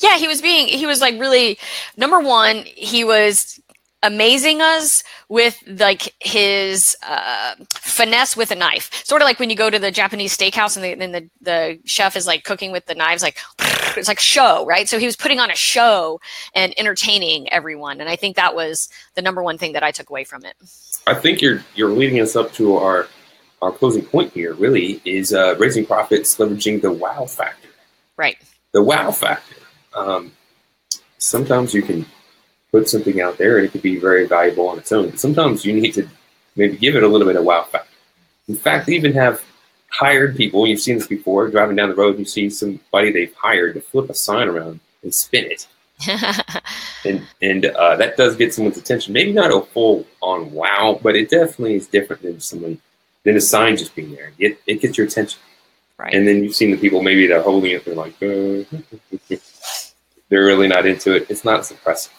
Yeah, 0.00 0.16
he 0.18 0.28
was 0.28 0.40
being 0.40 0.68
he 0.68 0.86
was 0.86 1.00
like 1.00 1.18
really 1.18 1.58
number 1.96 2.20
one, 2.20 2.64
he 2.66 3.02
was 3.04 3.60
amazing 4.02 4.60
us 4.60 5.02
with 5.28 5.62
like 5.66 6.14
his 6.20 6.96
uh, 7.06 7.54
finesse 7.70 8.36
with 8.36 8.50
a 8.50 8.54
knife. 8.54 8.90
Sort 9.04 9.22
of 9.22 9.26
like 9.26 9.38
when 9.38 9.50
you 9.50 9.56
go 9.56 9.70
to 9.70 9.78
the 9.78 9.90
Japanese 9.90 10.36
steakhouse 10.36 10.76
and 10.76 10.84
the, 10.84 10.94
then 10.94 11.12
the, 11.12 11.30
the 11.40 11.78
chef 11.84 12.16
is 12.16 12.26
like 12.26 12.44
cooking 12.44 12.70
with 12.72 12.86
the 12.86 12.94
knives, 12.94 13.22
like 13.22 13.38
it's 13.96 14.08
like 14.08 14.20
show, 14.20 14.64
right? 14.66 14.88
So 14.88 14.98
he 14.98 15.06
was 15.06 15.16
putting 15.16 15.40
on 15.40 15.50
a 15.50 15.56
show 15.56 16.20
and 16.54 16.78
entertaining 16.78 17.52
everyone. 17.52 18.00
And 18.00 18.08
I 18.08 18.16
think 18.16 18.36
that 18.36 18.54
was 18.54 18.88
the 19.14 19.22
number 19.22 19.42
one 19.42 19.58
thing 19.58 19.72
that 19.72 19.82
I 19.82 19.90
took 19.90 20.10
away 20.10 20.24
from 20.24 20.44
it. 20.44 20.54
I 21.06 21.14
think 21.14 21.40
you're 21.40 21.64
you're 21.74 21.90
leading 21.90 22.20
us 22.20 22.36
up 22.36 22.52
to 22.54 22.76
our 22.76 23.08
our 23.62 23.72
closing 23.72 24.04
point 24.04 24.32
here. 24.32 24.54
Really, 24.54 25.00
is 25.04 25.32
uh, 25.32 25.56
raising 25.58 25.86
profits, 25.86 26.36
leveraging 26.36 26.82
the 26.82 26.92
wow 26.92 27.24
factor. 27.24 27.68
Right. 28.16 28.36
The 28.72 28.82
wow 28.82 29.10
factor. 29.10 29.56
Um, 29.94 30.32
sometimes 31.18 31.72
you 31.74 31.82
can 31.82 32.06
put 32.70 32.88
something 32.88 33.20
out 33.20 33.38
there 33.38 33.58
and 33.58 33.66
it 33.66 33.72
could 33.72 33.82
be 33.82 33.98
very 33.98 34.26
valuable 34.26 34.68
on 34.68 34.78
its 34.78 34.92
own. 34.92 35.10
But 35.10 35.20
sometimes 35.20 35.64
you 35.64 35.72
need 35.72 35.94
to 35.94 36.08
maybe 36.56 36.76
give 36.76 36.96
it 36.96 37.02
a 37.02 37.08
little 37.08 37.26
bit 37.26 37.36
of 37.36 37.44
wow 37.44 37.64
factor. 37.64 37.88
In 38.48 38.56
fact, 38.56 38.86
they 38.86 38.94
even 38.94 39.12
have 39.14 39.42
hired 39.90 40.36
people. 40.36 40.66
You've 40.66 40.80
seen 40.80 40.98
this 40.98 41.06
before. 41.06 41.48
Driving 41.48 41.76
down 41.76 41.90
the 41.90 41.94
road, 41.94 42.18
you 42.18 42.24
see 42.24 42.50
somebody 42.50 43.12
they've 43.12 43.34
hired 43.34 43.74
to 43.74 43.80
flip 43.80 44.10
a 44.10 44.14
sign 44.14 44.48
around 44.48 44.80
and 45.02 45.14
spin 45.14 45.44
it 45.44 45.66
and 47.04 47.26
and 47.42 47.66
uh, 47.66 47.96
that 47.96 48.16
does 48.16 48.36
get 48.36 48.54
someone's 48.54 48.76
attention. 48.76 49.12
Maybe 49.12 49.32
not 49.32 49.52
a 49.52 49.60
full 49.60 50.06
on 50.20 50.52
wow, 50.52 50.98
but 51.02 51.16
it 51.16 51.28
definitely 51.28 51.74
is 51.74 51.88
different 51.88 52.22
than 52.22 52.40
someone 52.40 52.80
than 53.24 53.36
a 53.36 53.40
sign 53.40 53.76
just 53.76 53.94
being 53.96 54.12
there. 54.12 54.32
It 54.38 54.60
it 54.66 54.80
gets 54.80 54.96
your 54.96 55.08
attention, 55.08 55.40
right. 55.98 56.14
and 56.14 56.26
then 56.26 56.44
you've 56.44 56.54
seen 56.54 56.70
the 56.70 56.76
people 56.76 57.02
maybe 57.02 57.26
they're 57.26 57.42
holding 57.42 57.72
it. 57.72 57.84
They're 57.84 57.94
like, 57.96 58.14
uh, 58.22 58.64
they're 60.28 60.44
really 60.44 60.68
not 60.68 60.86
into 60.86 61.16
it. 61.16 61.26
It's 61.28 61.44
not 61.44 61.60
as 61.60 61.70
impressive. 61.72 62.12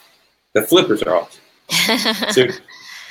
The 0.53 0.63
flippers 0.63 1.03
are 1.03 1.15
awesome. 1.15 1.41
So 2.33 2.47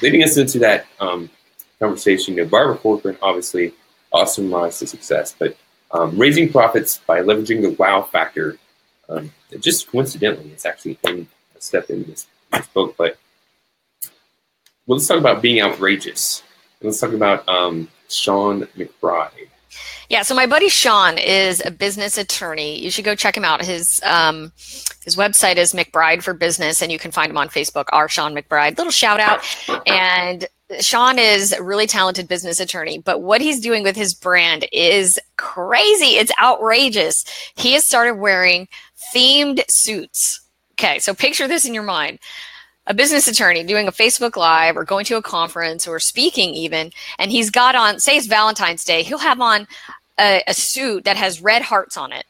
leading 0.03 0.23
us 0.23 0.37
into 0.37 0.59
that 0.61 0.87
um, 1.01 1.31
conversation, 1.79 2.35
you 2.35 2.43
know, 2.43 2.49
Barbara 2.49 2.77
Corcoran 2.77 3.17
obviously 3.23 3.75
awesome 4.13 4.53
rise 4.53 4.79
to 4.79 4.87
success, 4.87 5.35
but 5.39 5.57
um, 5.91 6.17
raising 6.19 6.51
profits 6.51 6.99
by 7.07 7.21
leveraging 7.21 7.63
the 7.63 7.71
wow 7.71 8.03
factor. 8.03 8.59
Um, 9.09 9.33
just 9.61 9.91
coincidentally, 9.91 10.51
it's 10.51 10.67
actually 10.67 10.99
in 11.05 11.27
a 11.57 11.61
step 11.61 11.89
in 11.89 12.05
this, 12.05 12.27
this 12.53 12.67
book. 12.69 12.95
But 12.99 13.17
well, 14.87 14.99
let's 14.99 15.07
talk 15.07 15.19
about 15.19 15.41
being 15.41 15.63
outrageous. 15.63 16.43
Let's 16.83 17.01
talk 17.01 17.13
about 17.13 17.49
um, 17.49 17.89
Sean 18.09 18.67
McBride. 18.77 19.49
Yeah, 20.09 20.23
so 20.23 20.35
my 20.35 20.47
buddy 20.47 20.71
Sean 20.71 21.19
is 21.19 21.63
a 21.65 21.71
business 21.71 22.17
attorney. 22.17 22.83
You 22.83 22.91
should 22.91 23.05
go 23.05 23.15
check 23.15 23.37
him 23.37 23.45
out. 23.45 23.63
His 23.63 24.01
um, 24.05 24.53
his 25.05 25.17
website 25.17 25.57
is 25.57 25.75
McBride 25.75 26.23
for 26.23 26.33
Business, 26.33 26.81
and 26.81 26.91
you 26.91 26.99
can 26.99 27.11
find 27.11 27.31
him 27.31 27.37
on 27.37 27.49
Facebook. 27.49 27.85
Our 27.93 28.09
Sean 28.09 28.35
McBride. 28.35 28.79
Little 28.79 28.91
shout 28.91 29.21
out. 29.21 29.45
And 29.87 30.47
Sean 30.81 31.19
is 31.19 31.53
a 31.53 31.63
really 31.63 31.87
talented 31.87 32.29
business 32.29 32.61
attorney, 32.61 32.99
but 32.99 33.23
what 33.23 33.41
he's 33.41 33.61
doing 33.61 33.83
with 33.83 33.97
his 33.97 34.15
brand 34.15 34.67
is 34.73 35.19
crazy. 35.37 36.17
It's 36.17 36.33
outrageous. 36.41 37.25
He 37.57 37.73
has 37.73 37.85
started 37.85 38.15
wearing 38.15 38.69
themed 39.15 39.63
suits. 39.71 40.41
Okay, 40.73 40.99
so 40.99 41.15
picture 41.15 41.49
this 41.49 41.67
in 41.67 41.75
your 41.75 41.83
mind. 41.83 42.19
A 42.87 42.95
business 42.95 43.29
attorney 43.29 43.65
doing 43.65 43.87
a 43.87 43.93
Facebook 43.93 44.37
Live 44.37 44.77
or 44.77 44.85
going 44.85 45.05
to 45.07 45.17
a 45.17 45.23
conference 45.23 45.87
or 45.87 46.01
speaking, 46.01 46.55
even, 46.55 46.91
and 47.19 47.31
he's 47.31 47.51
got 47.51 47.75
on, 47.75 48.01
say 48.01 48.17
it's 48.17 48.27
Valentine's 48.27 48.85
Day, 48.85 49.03
he'll 49.03 49.19
have 49.19 49.43
on 49.43 49.67
a, 50.19 50.43
a 50.47 50.55
suit 50.55 51.05
that 51.05 51.17
has 51.17 51.41
red 51.41 51.63
hearts 51.63 51.97
on 51.97 52.13
it. 52.13 52.25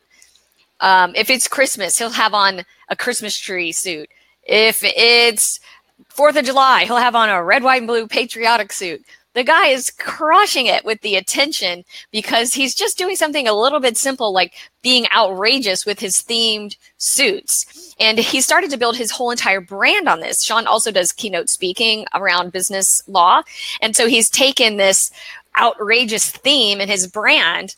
Um, 0.80 1.12
if 1.16 1.30
it's 1.30 1.48
Christmas, 1.48 1.98
he'll 1.98 2.10
have 2.10 2.34
on 2.34 2.62
a 2.88 2.96
Christmas 2.96 3.36
tree 3.36 3.72
suit. 3.72 4.08
If 4.44 4.82
it's 4.82 5.60
Fourth 6.08 6.36
of 6.36 6.44
July, 6.44 6.84
he'll 6.84 6.96
have 6.96 7.16
on 7.16 7.28
a 7.28 7.42
red, 7.42 7.62
white, 7.62 7.78
and 7.78 7.86
blue 7.86 8.06
patriotic 8.06 8.72
suit. 8.72 9.04
The 9.34 9.44
guy 9.44 9.68
is 9.68 9.90
crushing 9.90 10.66
it 10.66 10.84
with 10.84 11.00
the 11.02 11.14
attention 11.14 11.84
because 12.10 12.54
he's 12.54 12.74
just 12.74 12.98
doing 12.98 13.14
something 13.14 13.46
a 13.46 13.52
little 13.52 13.78
bit 13.78 13.96
simple, 13.96 14.32
like 14.32 14.54
being 14.82 15.06
outrageous 15.14 15.86
with 15.86 16.00
his 16.00 16.16
themed 16.16 16.76
suits. 16.96 17.94
And 18.00 18.18
he 18.18 18.40
started 18.40 18.70
to 18.70 18.76
build 18.76 18.96
his 18.96 19.12
whole 19.12 19.30
entire 19.30 19.60
brand 19.60 20.08
on 20.08 20.20
this. 20.20 20.42
Sean 20.42 20.66
also 20.66 20.90
does 20.90 21.12
keynote 21.12 21.50
speaking 21.50 22.06
around 22.14 22.52
business 22.52 23.02
law. 23.06 23.42
And 23.80 23.94
so 23.94 24.08
he's 24.08 24.30
taken 24.30 24.76
this 24.76 25.12
outrageous 25.56 26.30
theme 26.30 26.80
in 26.80 26.88
his 26.88 27.06
brand 27.06 27.74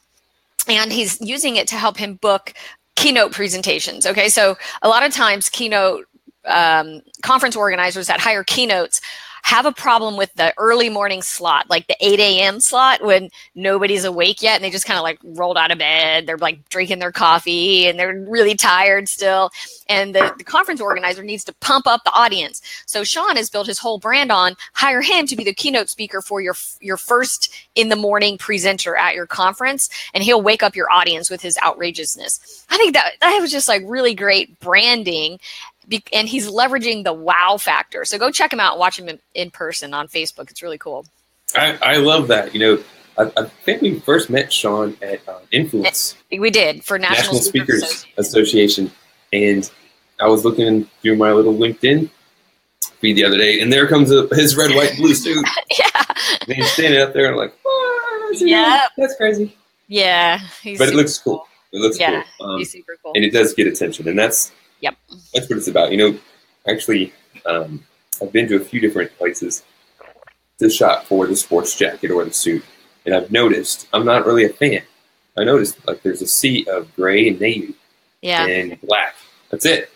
and 0.68 0.92
he's 0.92 1.20
using 1.20 1.56
it 1.56 1.68
to 1.68 1.76
help 1.76 1.96
him 1.96 2.14
book 2.14 2.52
keynote 2.96 3.32
presentations. 3.32 4.06
Okay, 4.06 4.28
so 4.28 4.56
a 4.82 4.88
lot 4.88 5.04
of 5.04 5.12
times, 5.12 5.48
keynote 5.48 6.06
um, 6.46 7.00
conference 7.22 7.56
organizers 7.56 8.06
that 8.06 8.20
hire 8.20 8.44
keynotes 8.44 9.00
have 9.50 9.66
a 9.66 9.72
problem 9.72 10.16
with 10.16 10.32
the 10.34 10.54
early 10.58 10.88
morning 10.88 11.22
slot, 11.22 11.68
like 11.68 11.88
the 11.88 11.96
8 12.00 12.20
a.m. 12.20 12.60
slot 12.60 13.02
when 13.02 13.30
nobody's 13.56 14.04
awake 14.04 14.42
yet 14.42 14.54
and 14.54 14.62
they 14.62 14.70
just 14.70 14.86
kind 14.86 14.96
of 14.96 15.02
like 15.02 15.18
rolled 15.24 15.58
out 15.58 15.72
of 15.72 15.78
bed. 15.78 16.24
They're 16.24 16.38
like 16.38 16.68
drinking 16.68 17.00
their 17.00 17.10
coffee 17.10 17.88
and 17.88 17.98
they're 17.98 18.16
really 18.28 18.54
tired 18.54 19.08
still. 19.08 19.50
And 19.88 20.14
the, 20.14 20.32
the 20.38 20.44
conference 20.44 20.80
organizer 20.80 21.24
needs 21.24 21.42
to 21.44 21.52
pump 21.54 21.88
up 21.88 22.04
the 22.04 22.12
audience. 22.12 22.62
So 22.86 23.02
Sean 23.02 23.34
has 23.34 23.50
built 23.50 23.66
his 23.66 23.80
whole 23.80 23.98
brand 23.98 24.30
on 24.30 24.54
hire 24.72 25.02
him 25.02 25.26
to 25.26 25.34
be 25.34 25.42
the 25.42 25.52
keynote 25.52 25.88
speaker 25.88 26.22
for 26.22 26.40
your 26.40 26.54
your 26.80 26.96
first 26.96 27.52
in 27.74 27.88
the 27.88 27.96
morning 27.96 28.38
presenter 28.38 28.94
at 28.94 29.16
your 29.16 29.26
conference, 29.26 29.88
and 30.14 30.22
he'll 30.22 30.42
wake 30.42 30.62
up 30.62 30.76
your 30.76 30.90
audience 30.92 31.28
with 31.28 31.42
his 31.42 31.58
outrageousness. 31.64 32.66
I 32.70 32.76
think 32.76 32.94
that 32.94 33.14
that 33.20 33.36
was 33.40 33.50
just 33.50 33.66
like 33.66 33.82
really 33.84 34.14
great 34.14 34.60
branding 34.60 35.40
and 36.12 36.28
he's 36.28 36.48
leveraging 36.48 37.04
the 37.04 37.12
wow 37.12 37.56
factor. 37.58 38.04
So 38.04 38.18
go 38.18 38.30
check 38.30 38.52
him 38.52 38.60
out 38.60 38.72
and 38.72 38.80
watch 38.80 38.98
him 38.98 39.08
in, 39.08 39.18
in 39.34 39.50
person 39.50 39.94
on 39.94 40.08
Facebook. 40.08 40.50
It's 40.50 40.62
really 40.62 40.78
cool. 40.78 41.06
I, 41.56 41.78
I 41.82 41.96
love 41.96 42.28
that. 42.28 42.54
You 42.54 42.60
know, 42.60 42.84
I, 43.18 43.30
I 43.36 43.44
think 43.64 43.82
we 43.82 43.98
first 44.00 44.30
met 44.30 44.52
Sean 44.52 44.96
at 45.02 45.26
uh, 45.28 45.40
Influence 45.50 46.16
We 46.30 46.50
did 46.50 46.84
for 46.84 46.98
National, 46.98 47.34
National 47.34 47.40
Speakers, 47.40 47.88
Speakers 47.88 48.06
Association. 48.18 48.86
Association, 48.86 48.92
and 49.32 49.70
I 50.20 50.26
was 50.28 50.44
looking 50.44 50.84
through 51.02 51.16
my 51.16 51.32
little 51.32 51.54
LinkedIn 51.54 52.08
feed 53.00 53.14
the 53.14 53.24
other 53.24 53.38
day, 53.38 53.60
and 53.60 53.72
there 53.72 53.86
comes 53.88 54.10
a, 54.10 54.28
his 54.34 54.56
red, 54.56 54.74
white, 54.76 54.96
blue 54.96 55.14
suit. 55.14 55.44
yeah, 55.78 56.04
and 56.46 56.56
he's 56.56 56.70
standing 56.72 57.00
up 57.00 57.12
there 57.12 57.28
and 57.28 57.36
like, 57.36 57.54
"What? 57.62 58.40
Yeah. 58.40 58.86
that's 58.96 59.16
crazy. 59.16 59.56
yeah. 59.88 60.38
He's 60.62 60.78
But 60.78 60.88
it 60.88 60.94
looks 60.94 61.18
cool. 61.18 61.46
It 61.72 61.80
looks 61.80 61.98
Yeah, 61.98 62.22
cool. 62.38 62.50
Um, 62.50 62.58
He's 62.58 62.70
super 62.72 62.96
cool. 63.02 63.12
and 63.14 63.24
it 63.24 63.30
does 63.30 63.54
get 63.54 63.66
attention, 63.66 64.08
and 64.08 64.18
that's 64.18 64.52
Yep. 64.80 64.96
that's 65.34 65.48
what 65.48 65.58
it's 65.58 65.68
about. 65.68 65.92
You 65.92 65.96
know, 65.98 66.18
actually, 66.66 67.12
um, 67.46 67.84
I've 68.22 68.32
been 68.32 68.48
to 68.48 68.56
a 68.56 68.60
few 68.60 68.80
different 68.80 69.16
places 69.18 69.62
to 70.58 70.68
shop 70.70 71.04
for 71.06 71.26
the 71.26 71.36
sports 71.36 71.76
jacket 71.76 72.10
or 72.10 72.24
the 72.24 72.32
suit, 72.32 72.64
and 73.06 73.14
I've 73.14 73.30
noticed 73.30 73.88
I'm 73.92 74.04
not 74.04 74.26
really 74.26 74.44
a 74.44 74.48
fan. 74.50 74.82
I 75.38 75.44
noticed 75.44 75.76
like 75.86 76.02
there's 76.02 76.22
a 76.22 76.26
sea 76.26 76.66
of 76.70 76.94
gray 76.96 77.28
and 77.28 77.40
navy 77.40 77.74
Yeah. 78.20 78.46
and 78.46 78.80
black. 78.82 79.14
That's 79.50 79.64
it. 79.66 79.90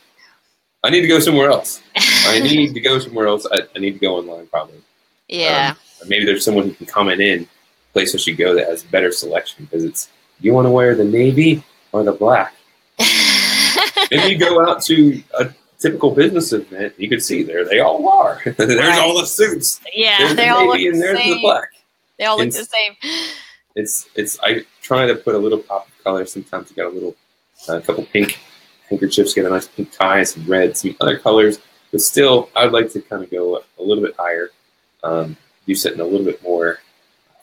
I 0.82 0.90
need 0.90 1.00
to 1.02 1.08
go 1.08 1.18
somewhere 1.18 1.50
else. 1.50 1.82
I 1.96 2.40
need 2.40 2.74
to 2.74 2.80
go 2.80 2.98
somewhere 2.98 3.26
else. 3.26 3.46
I, 3.50 3.60
I 3.74 3.78
need 3.78 3.92
to 3.92 3.98
go 3.98 4.16
online 4.16 4.46
probably. 4.46 4.80
yeah. 5.28 5.74
Or 6.02 6.06
maybe 6.06 6.24
there's 6.24 6.44
someone 6.44 6.64
who 6.68 6.74
can 6.74 6.86
comment 6.86 7.20
in 7.20 7.48
place 7.92 8.14
I 8.14 8.18
should 8.18 8.36
go 8.36 8.54
that 8.54 8.68
has 8.68 8.82
better 8.82 9.12
selection 9.12 9.64
because 9.64 9.84
it's 9.84 10.08
you 10.40 10.52
want 10.52 10.66
to 10.66 10.70
wear 10.70 10.94
the 10.94 11.04
navy 11.04 11.62
or 11.92 12.02
the 12.04 12.12
black. 12.12 12.54
Maybe 14.10 14.32
you 14.32 14.38
go 14.38 14.66
out 14.68 14.82
to 14.84 15.22
a 15.38 15.50
typical 15.78 16.10
business 16.12 16.52
event, 16.52 16.94
you 16.98 17.08
can 17.08 17.20
see 17.20 17.42
there 17.42 17.64
they 17.64 17.80
all 17.80 18.08
are. 18.08 18.40
there's 18.56 18.76
Right. 18.78 18.98
all 19.00 19.18
the 19.18 19.26
suits. 19.26 19.80
yeah. 19.92 20.18
There's 20.18 20.34
They 20.36 20.44
the 20.46 20.54
all 20.54 20.66
look 20.68 20.78
and 20.78 20.94
the 20.94 20.98
there's 20.98 21.18
the 21.18 21.38
black. 21.40 21.68
They 22.18 22.24
all 22.24 22.38
look 22.38 22.46
It's- 22.48 22.66
the 22.68 22.76
same. 22.76 22.96
It's 23.76 24.06
it's 24.14 24.38
I 24.40 24.64
try 24.82 25.06
to 25.06 25.16
put 25.16 25.34
a 25.34 25.38
little 25.38 25.58
pop 25.58 25.88
of 25.88 26.04
color. 26.04 26.24
Sometimes 26.26 26.70
you 26.70 26.76
got 26.76 26.86
a 26.86 26.94
little 26.94 27.16
a 27.68 27.80
couple 27.80 28.04
pink 28.04 28.38
handkerchiefs, 28.88 29.34
get 29.34 29.46
a 29.46 29.48
nice 29.50 29.66
pink 29.66 29.90
tie, 29.90 30.22
some 30.22 30.46
red, 30.46 30.76
some 30.76 30.94
other 31.00 31.18
colors. 31.18 31.58
But 31.90 32.00
still, 32.00 32.50
I'd 32.54 32.70
like 32.72 32.92
to 32.92 33.00
kind 33.00 33.24
of 33.24 33.30
go 33.32 33.56
a 33.78 33.82
little 33.82 34.02
bit 34.04 34.14
higher. 34.16 34.50
Um, 35.02 35.36
do 35.66 35.74
something 35.74 36.00
a 36.00 36.04
little 36.04 36.24
bit 36.24 36.40
more 36.42 36.78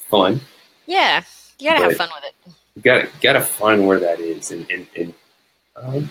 fun. 0.10 0.40
Yeah, 0.86 1.22
you 1.60 1.70
gotta 1.70 1.84
have 1.84 1.98
fun 1.98 2.10
with 2.16 2.24
it. 2.24 2.54
You 2.76 2.82
gotta 2.82 3.10
gotta 3.22 3.42
find 3.42 3.86
where 3.86 4.00
that 4.00 4.20
is, 4.22 4.52
and 4.52 4.70
and, 4.72 4.88
and 4.98 5.14
um, 5.82 6.10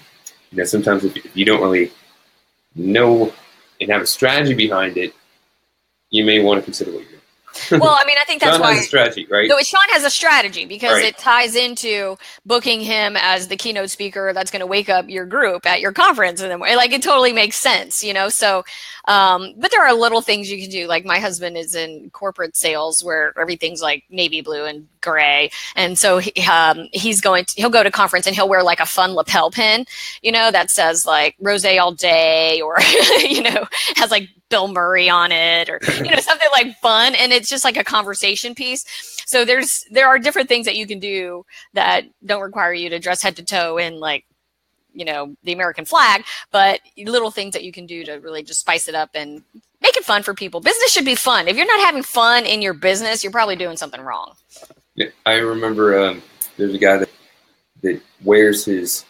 you 0.50 0.58
know 0.58 0.64
sometimes 0.64 1.04
if, 1.04 1.16
if 1.16 1.36
you 1.36 1.44
don't 1.44 1.60
really 1.60 1.90
know 2.74 3.32
and 3.80 3.90
have 3.90 4.02
a 4.02 4.06
strategy 4.06 4.54
behind 4.54 4.96
it, 4.96 5.14
you 6.10 6.24
may 6.24 6.40
want 6.40 6.58
to 6.58 6.64
consider 6.64 6.90
what 6.90 7.00
you're 7.00 7.10
doing. 7.10 7.19
Well, 7.70 7.96
I 7.98 8.04
mean, 8.04 8.16
I 8.20 8.24
think 8.24 8.40
that's 8.40 8.56
John 8.56 8.60
why. 8.62 8.74
has 8.74 8.84
a 8.84 8.88
strategy, 8.88 9.26
right? 9.30 9.48
No, 9.48 9.58
Sean 9.60 9.80
has 9.90 10.04
a 10.04 10.10
strategy 10.10 10.64
because 10.64 10.94
Right. 10.94 11.06
it 11.06 11.18
ties 11.18 11.54
into 11.56 12.16
booking 12.46 12.80
him 12.80 13.16
as 13.16 13.48
the 13.48 13.56
keynote 13.56 13.90
speaker 13.90 14.32
that's 14.32 14.50
going 14.50 14.60
to 14.60 14.66
wake 14.66 14.88
up 14.88 15.08
your 15.08 15.26
group 15.26 15.66
at 15.66 15.80
your 15.80 15.92
conference, 15.92 16.40
and 16.40 16.50
then 16.50 16.60
like 16.60 16.92
it 16.92 17.02
totally 17.02 17.32
makes 17.32 17.56
sense, 17.56 18.02
you 18.02 18.12
know. 18.12 18.28
So, 18.28 18.64
um, 19.06 19.54
but 19.58 19.70
there 19.70 19.84
are 19.86 19.92
little 19.94 20.20
things 20.20 20.50
you 20.50 20.60
can 20.60 20.70
do. 20.70 20.86
Like 20.86 21.04
my 21.04 21.18
husband 21.18 21.56
is 21.56 21.74
in 21.74 22.10
corporate 22.10 22.56
sales 22.56 23.02
where 23.04 23.32
everything's 23.38 23.82
like 23.82 24.04
navy 24.10 24.40
blue 24.40 24.64
and 24.64 24.88
gray, 25.00 25.50
and 25.76 25.98
so 25.98 26.18
he, 26.18 26.32
um, 26.46 26.88
he's 26.92 27.20
going 27.20 27.44
to 27.46 27.54
he'll 27.56 27.70
go 27.70 27.82
to 27.82 27.90
conference 27.90 28.26
and 28.26 28.34
he'll 28.36 28.48
wear 28.48 28.62
like 28.62 28.80
a 28.80 28.86
fun 28.86 29.12
lapel 29.14 29.50
pin, 29.50 29.86
you 30.22 30.32
know, 30.32 30.50
that 30.50 30.70
says 30.70 31.06
like 31.06 31.36
rose 31.40 31.64
all 31.64 31.92
day, 31.92 32.60
or 32.60 32.76
you 33.20 33.42
know, 33.42 33.66
has 33.96 34.10
like 34.10 34.28
Bill 34.50 34.68
Murray 34.68 35.08
on 35.08 35.32
it, 35.32 35.70
or 35.70 35.80
you 35.96 36.10
know, 36.10 36.16
something 36.20 36.48
like 36.52 36.76
fun, 36.80 37.14
and 37.14 37.32
it's 37.32 37.48
just 37.48 37.64
like 37.64 37.76
a 37.76 37.84
conversation 37.84 38.54
piece. 38.54 38.84
So 39.26 39.44
there's 39.44 39.84
there 39.90 40.08
are 40.08 40.18
different 40.18 40.48
things 40.48 40.66
that 40.66 40.76
you 40.76 40.86
can 40.86 40.98
do 40.98 41.46
that 41.72 42.04
don't 42.24 42.42
require 42.42 42.74
you 42.74 42.90
to 42.90 42.98
dress 42.98 43.22
head 43.22 43.36
to 43.36 43.44
toe 43.44 43.78
in 43.78 44.00
like 44.00 44.24
you 44.92 45.04
know 45.04 45.34
the 45.44 45.52
American 45.52 45.84
flag, 45.84 46.24
but 46.50 46.80
little 46.98 47.30
things 47.30 47.52
that 47.54 47.64
you 47.64 47.72
can 47.72 47.86
do 47.86 48.04
to 48.04 48.14
really 48.14 48.42
just 48.42 48.60
spice 48.60 48.88
it 48.88 48.94
up 48.94 49.10
and 49.14 49.42
make 49.80 49.96
it 49.96 50.04
fun 50.04 50.22
for 50.22 50.34
people. 50.34 50.60
Business 50.60 50.92
should 50.92 51.04
be 51.04 51.14
fun. 51.14 51.48
If 51.48 51.56
you're 51.56 51.66
not 51.66 51.84
having 51.84 52.02
fun 52.02 52.44
in 52.44 52.60
your 52.60 52.74
business, 52.74 53.22
you're 53.22 53.32
probably 53.32 53.56
doing 53.56 53.76
something 53.76 54.00
wrong. 54.00 54.34
Yeah, 54.96 55.08
I 55.24 55.34
remember 55.36 55.98
um, 55.98 56.22
there's 56.56 56.74
a 56.74 56.78
guy 56.78 56.98
that 56.98 57.08
that 57.82 58.02
wears 58.24 58.64
his 58.64 59.04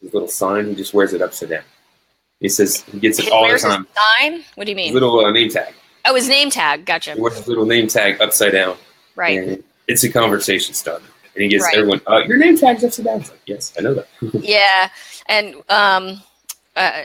his 0.00 0.14
little 0.14 0.28
sign. 0.28 0.68
He 0.68 0.74
just 0.74 0.94
wears 0.94 1.12
it 1.12 1.22
upside 1.22 1.50
down. 1.50 1.64
He 2.40 2.48
says 2.48 2.82
he 2.92 2.98
gets 3.00 3.18
it 3.18 3.26
He 3.26 3.30
all 3.30 3.46
the 3.46 3.54
his 3.54 3.62
time. 3.62 3.86
sign. 4.18 4.44
What 4.56 4.64
do 4.66 4.72
you 4.72 4.76
His 4.76 4.86
mean? 4.86 4.94
little 4.94 5.24
uh, 5.24 5.30
name 5.30 5.48
tag. 5.48 5.74
Oh, 6.04 6.14
his 6.14 6.28
name 6.28 6.50
tag. 6.50 6.84
Gotcha. 6.84 7.14
He 7.14 7.20
wears 7.20 7.36
his 7.36 7.48
little 7.48 7.64
name 7.66 7.88
tag 7.88 8.20
upside 8.20 8.52
down, 8.52 8.76
Right. 9.16 9.62
it's 9.88 10.04
a 10.04 10.10
conversation 10.10 10.74
starter. 10.74 11.04
And 11.34 11.42
he 11.42 11.48
gets 11.48 11.64
Right. 11.64 11.76
everyone, 11.76 12.00
uh, 12.06 12.22
"Your 12.26 12.36
name 12.38 12.56
tag's 12.56 12.84
upside 12.84 13.04
down." 13.06 13.18
Like, 13.20 13.40
yes, 13.46 13.72
I 13.78 13.82
know 13.82 13.94
that. 13.94 14.08
yeah 14.34 14.88
and 15.26 15.54
um 15.68 16.22
uh, 16.76 17.02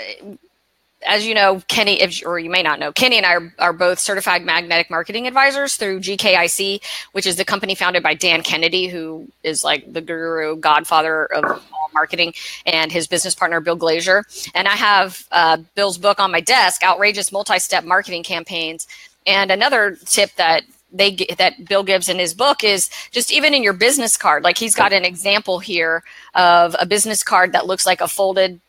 as 1.05 1.25
you 1.25 1.33
know 1.33 1.61
kenny 1.67 2.01
or 2.25 2.39
you 2.39 2.49
may 2.49 2.61
not 2.61 2.79
know 2.79 2.91
kenny 2.91 3.17
and 3.17 3.25
i 3.25 3.33
are, 3.33 3.53
are 3.59 3.73
both 3.73 3.99
certified 3.99 4.43
magnetic 4.45 4.89
marketing 4.89 5.27
advisors 5.27 5.75
through 5.75 5.99
gkic 5.99 6.81
which 7.11 7.25
is 7.25 7.35
the 7.35 7.45
company 7.45 7.75
founded 7.75 8.03
by 8.03 8.13
dan 8.13 8.41
kennedy 8.41 8.87
who 8.87 9.27
is 9.43 9.63
like 9.63 9.91
the 9.91 10.01
guru 10.01 10.55
godfather 10.55 11.25
of 11.25 11.43
all 11.43 11.89
marketing 11.93 12.33
and 12.65 12.91
his 12.91 13.07
business 13.07 13.35
partner 13.35 13.59
Bill 13.59 13.77
Glazer 13.77 14.23
and 14.53 14.67
i 14.67 14.75
have 14.75 15.25
uh, 15.31 15.57
bill's 15.75 15.97
book 15.97 16.19
on 16.19 16.31
my 16.31 16.41
desk 16.41 16.83
outrageous 16.83 17.31
multi-step 17.31 17.83
marketing 17.83 18.23
campaigns 18.23 18.87
and 19.25 19.51
another 19.51 19.97
tip 20.05 20.33
that 20.35 20.63
they 20.91 21.15
that 21.37 21.65
Bill 21.65 21.83
gives 21.83 22.09
in 22.09 22.19
his 22.19 22.33
book 22.33 22.63
is 22.63 22.89
just 23.11 23.31
even 23.31 23.53
in 23.53 23.63
your 23.63 23.73
business 23.73 24.17
card. 24.17 24.43
Like 24.43 24.57
he's 24.57 24.75
got 24.75 24.93
an 24.93 25.05
example 25.05 25.59
here 25.59 26.03
of 26.35 26.75
a 26.79 26.85
business 26.85 27.23
card 27.23 27.53
that 27.53 27.65
looks 27.65 27.85
like 27.85 28.01
a 28.01 28.07
folded 28.07 28.59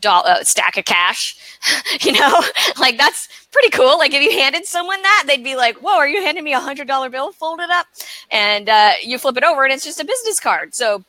doll, 0.00 0.22
uh, 0.26 0.42
stack 0.44 0.76
of 0.76 0.84
cash. 0.84 1.36
you 2.00 2.12
know, 2.12 2.42
like 2.78 2.98
that's 2.98 3.28
pretty 3.50 3.70
cool. 3.70 3.98
Like 3.98 4.12
if 4.12 4.22
you 4.22 4.32
handed 4.32 4.66
someone 4.66 5.00
that, 5.02 5.24
they'd 5.26 5.44
be 5.44 5.56
like, 5.56 5.76
"Whoa, 5.78 5.96
are 5.96 6.08
you 6.08 6.22
handing 6.22 6.44
me 6.44 6.52
a 6.52 6.60
hundred 6.60 6.88
dollar 6.88 7.08
bill 7.08 7.32
folded 7.32 7.70
up?" 7.70 7.86
And 8.30 8.68
uh, 8.68 8.92
you 9.02 9.18
flip 9.18 9.36
it 9.36 9.44
over, 9.44 9.64
and 9.64 9.72
it's 9.72 9.84
just 9.84 10.00
a 10.00 10.04
business 10.04 10.40
card. 10.40 10.74
So 10.74 11.04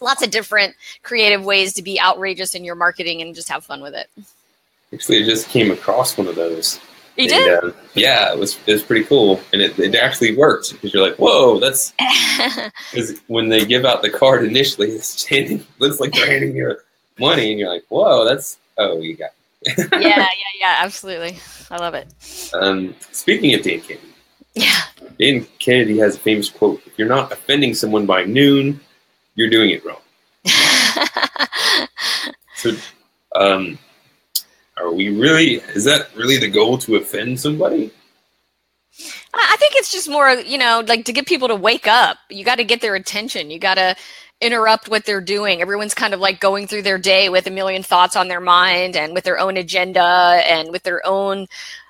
lots 0.00 0.22
of 0.22 0.30
different 0.30 0.74
creative 1.02 1.44
ways 1.44 1.74
to 1.74 1.82
be 1.82 2.00
outrageous 2.00 2.54
in 2.54 2.64
your 2.64 2.74
marketing 2.74 3.20
and 3.22 3.34
just 3.34 3.48
have 3.48 3.64
fun 3.64 3.82
with 3.82 3.94
it. 3.94 4.08
Actually, 4.92 5.22
I 5.22 5.26
just 5.26 5.48
came 5.48 5.70
across 5.70 6.16
one 6.16 6.26
of 6.26 6.34
those. 6.34 6.80
You 7.16 7.24
and, 7.24 7.30
did. 7.30 7.64
Uh, 7.64 7.72
yeah, 7.94 8.32
it 8.32 8.38
was 8.38 8.58
it 8.66 8.72
was 8.72 8.82
pretty 8.82 9.04
cool, 9.04 9.40
and 9.52 9.60
it, 9.60 9.78
it 9.78 9.94
actually 9.94 10.36
worked 10.36 10.72
because 10.72 10.94
you're 10.94 11.06
like, 11.06 11.16
"Whoa, 11.16 11.58
that's." 11.60 11.92
Because 12.90 13.20
when 13.28 13.48
they 13.48 13.64
give 13.64 13.84
out 13.84 14.02
the 14.02 14.10
card 14.10 14.44
initially, 14.44 14.90
it's 14.90 15.24
handing, 15.24 15.64
looks 15.78 16.00
like 16.00 16.12
they're 16.12 16.26
handing 16.26 16.56
you 16.56 16.76
money, 17.20 17.50
and 17.50 17.60
you're 17.60 17.68
like, 17.68 17.84
"Whoa, 17.88 18.24
that's 18.24 18.58
oh, 18.78 19.00
you 19.00 19.16
got." 19.16 19.30
yeah, 19.66 19.76
yeah, 20.00 20.26
yeah, 20.58 20.76
absolutely. 20.78 21.38
I 21.70 21.76
love 21.76 21.94
it. 21.94 22.08
Um, 22.54 22.94
speaking 23.12 23.54
of 23.54 23.62
Dan 23.62 23.80
Kennedy, 23.80 24.08
Yeah. 24.54 24.80
Dan 25.18 25.46
Kennedy 25.58 25.98
has 25.98 26.16
a 26.16 26.18
famous 26.18 26.48
quote: 26.48 26.82
"If 26.86 26.98
you're 26.98 27.08
not 27.08 27.30
offending 27.30 27.74
someone 27.74 28.06
by 28.06 28.24
noon, 28.24 28.80
you're 29.34 29.50
doing 29.50 29.70
it 29.70 29.84
wrong." 29.84 30.00
So, 32.60 32.72
um, 33.36 33.78
are 34.76 34.92
we 34.92 35.08
really? 35.08 35.54
Is 35.74 35.84
that 35.84 36.14
really 36.14 36.36
the 36.36 36.48
goal 36.50 36.76
to 36.78 36.96
offend 36.96 37.40
somebody? 37.40 37.90
I 39.32 39.48
I 39.52 39.56
think 39.56 39.76
it's 39.76 39.90
just 39.90 40.10
more, 40.10 40.28
you 40.32 40.58
know, 40.58 40.84
like 40.86 41.06
to 41.06 41.12
get 41.14 41.26
people 41.26 41.48
to 41.48 41.54
wake 41.54 41.86
up. 41.86 42.18
You 42.28 42.44
got 42.44 42.56
to 42.56 42.64
get 42.64 42.82
their 42.82 42.94
attention. 42.96 43.50
You 43.50 43.58
got 43.58 43.76
to 43.76 43.96
interrupt 44.40 44.88
what 44.88 45.04
they're 45.04 45.20
doing. 45.20 45.60
Everyone's 45.60 45.94
kind 45.94 46.14
of 46.14 46.20
like 46.20 46.40
going 46.40 46.66
through 46.66 46.82
their 46.82 46.98
day 46.98 47.28
with 47.28 47.46
a 47.46 47.50
million 47.50 47.82
thoughts 47.82 48.16
on 48.16 48.28
their 48.28 48.40
mind 48.40 48.96
and 48.96 49.12
with 49.14 49.24
their 49.24 49.38
own 49.38 49.56
agenda 49.56 50.02
and 50.46 50.70
with 50.70 50.82
their 50.82 51.06
own, 51.06 51.46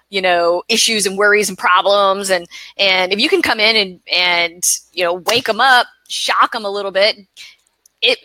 you 0.08 0.20
know, 0.20 0.62
issues 0.68 1.06
and 1.06 1.16
worries 1.16 1.48
and 1.48 1.58
problems. 1.58 2.30
And 2.30 2.48
and 2.76 3.12
if 3.12 3.20
you 3.20 3.28
can 3.28 3.42
come 3.42 3.60
in 3.60 3.76
and 3.76 4.00
and 4.12 4.64
you 4.92 5.04
know 5.04 5.14
wake 5.14 5.46
them 5.46 5.60
up, 5.60 5.86
shock 6.08 6.52
them 6.52 6.64
a 6.64 6.70
little 6.70 6.90
bit, 6.90 7.16
it 8.02 8.18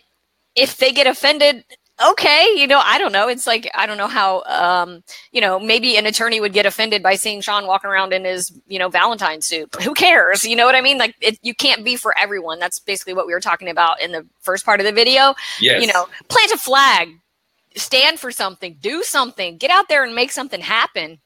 if 0.55 0.77
they 0.77 0.91
get 0.91 1.07
offended. 1.07 1.63
Okay, 2.11 2.47
you 2.57 2.67
know, 2.67 2.81
I 2.83 2.97
don't 2.97 3.13
know. 3.13 3.29
It's 3.29 3.47
like 3.47 3.69
I 3.73 3.85
don't 3.85 3.97
know 3.97 4.07
how 4.07 4.43
um, 4.47 5.01
you 5.31 5.39
know, 5.39 5.59
maybe 5.59 5.95
an 5.95 6.05
attorney 6.05 6.41
would 6.41 6.51
get 6.51 6.65
offended 6.65 7.01
by 7.01 7.15
seeing 7.15 7.39
Sean 7.39 7.67
walking 7.67 7.89
around 7.89 8.11
in 8.11 8.25
his, 8.25 8.51
you 8.67 8.77
know, 8.79 8.89
Valentine 8.89 9.41
suit. 9.41 9.73
Who 9.81 9.93
cares? 9.93 10.43
You 10.43 10.57
know 10.57 10.65
what 10.65 10.75
I 10.75 10.81
mean? 10.81 10.97
Like, 10.97 11.15
it, 11.21 11.39
you 11.41 11.55
can't 11.55 11.85
be 11.85 11.95
for 11.95 12.13
everyone. 12.17 12.59
That's 12.59 12.79
basically 12.79 13.13
what 13.13 13.27
we 13.27 13.33
were 13.33 13.39
talking 13.39 13.69
about 13.69 14.01
in 14.01 14.11
the 14.11 14.25
first 14.41 14.65
part 14.65 14.81
of 14.81 14.85
the 14.85 14.91
video. 14.91 15.35
Yes. 15.61 15.81
You 15.81 15.87
know, 15.93 16.07
plant 16.27 16.51
a 16.51 16.57
flag, 16.57 17.09
stand 17.77 18.19
for 18.19 18.29
something, 18.29 18.77
do 18.81 19.01
something, 19.03 19.55
get 19.57 19.71
out 19.71 19.87
there 19.87 20.03
and 20.03 20.13
make 20.13 20.33
something 20.33 20.59
happen. 20.59 21.19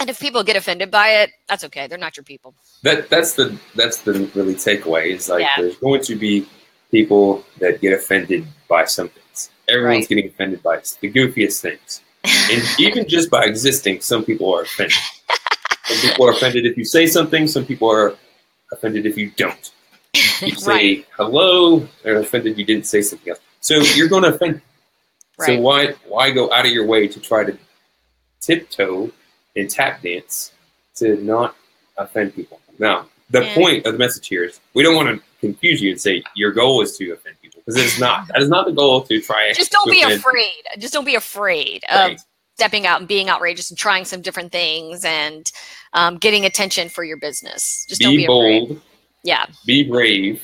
And 0.00 0.10
if 0.10 0.18
people 0.18 0.42
get 0.42 0.56
offended 0.56 0.90
by 0.90 1.10
it, 1.10 1.30
that's 1.48 1.62
okay. 1.64 1.86
They're 1.86 1.96
not 1.98 2.16
your 2.16 2.24
people. 2.24 2.54
that 2.82 3.08
that's 3.08 3.34
the 3.34 3.56
that's 3.76 4.02
the 4.02 4.28
really 4.34 4.54
takeaway. 4.56 5.12
Is 5.14 5.28
like 5.28 5.42
Yeah. 5.42 5.50
there's 5.62 5.76
going 5.76 6.02
to 6.02 6.16
be 6.16 6.48
people 6.90 7.44
that 7.60 7.80
get 7.80 7.92
offended 7.92 8.46
by 8.68 8.84
some 8.84 9.10
things. 9.46 9.50
Everyone's 9.68 10.02
Right. 10.02 10.08
getting 10.08 10.26
offended 10.28 10.62
by 10.62 10.76
the 11.00 11.10
goofiest 11.12 11.60
things, 11.60 12.00
and 12.24 12.62
even 12.78 13.06
just 13.16 13.30
by 13.30 13.44
existing, 13.44 14.00
some 14.00 14.24
people 14.24 14.52
are 14.54 14.62
offended. 14.62 14.96
some 15.86 15.98
people 16.10 16.26
are 16.26 16.32
offended 16.32 16.66
if 16.66 16.76
you 16.76 16.84
say 16.84 17.06
something. 17.06 17.46
Some 17.46 17.64
people 17.66 17.90
are 17.90 18.16
offended 18.72 19.06
if 19.06 19.16
you 19.16 19.30
don't. 19.36 19.70
You 20.40 20.54
say 20.56 20.72
Right. 20.72 21.06
hello, 21.16 21.86
they're 22.02 22.20
offended 22.20 22.58
you 22.58 22.64
didn't 22.64 22.86
say 22.86 23.02
something 23.02 23.30
else. 23.30 23.40
So 23.60 23.76
you're 23.94 24.08
going 24.08 24.22
to 24.24 24.34
offend. 24.34 24.60
So 25.40 25.58
why 25.60 25.92
why 26.08 26.30
go 26.32 26.50
out 26.52 26.66
of 26.66 26.72
your 26.72 26.86
way 26.86 27.06
to 27.08 27.20
try 27.20 27.44
to 27.44 27.56
tiptoe 28.40 29.10
and 29.56 29.70
tap 29.70 30.02
dance 30.02 30.52
to 30.96 31.16
not 31.22 31.54
offend 31.96 32.34
people? 32.34 32.60
Now, 32.78 33.08
the 33.30 33.42
Yeah. 33.44 33.54
point 33.54 33.86
of 33.86 33.92
the 33.92 33.98
message 33.98 34.26
here 34.26 34.44
is 34.44 34.60
we 34.74 34.82
don't 34.82 34.96
want 34.96 35.08
to 35.08 35.22
confuse 35.40 35.80
you 35.80 35.90
and 35.92 36.00
say 36.00 36.22
your 36.34 36.50
goal 36.52 36.80
is 36.82 36.96
to 36.96 37.12
offend 37.12 37.36
because 37.68 37.84
it's 37.84 38.00
not. 38.00 38.26
That 38.28 38.40
is 38.40 38.48
not 38.48 38.66
the 38.66 38.72
goal 38.72 39.02
to 39.02 39.20
try. 39.20 39.52
Just 39.54 39.70
don't 39.72 39.90
be 39.90 40.00
afraid. 40.02 40.62
Just 40.78 40.94
don't 40.94 41.04
be 41.04 41.14
afraid 41.16 41.84
of 41.90 42.18
stepping 42.54 42.86
out 42.86 43.00
and 43.00 43.06
being 43.08 43.28
outrageous 43.28 43.70
and 43.70 43.78
trying 43.78 44.04
some 44.06 44.22
different 44.22 44.50
things 44.52 45.04
and 45.04 45.52
um, 45.92 46.16
getting 46.16 46.44
attention 46.46 46.88
for 46.88 47.04
your 47.04 47.18
business. 47.18 47.84
Just 47.88 48.00
don't 48.00 48.12
Be 48.12 48.18
be 48.18 48.24
afraid. 48.24 48.68
bold. 48.68 48.80
Yeah. 49.22 49.46
Be 49.66 49.84
brave. 49.88 50.42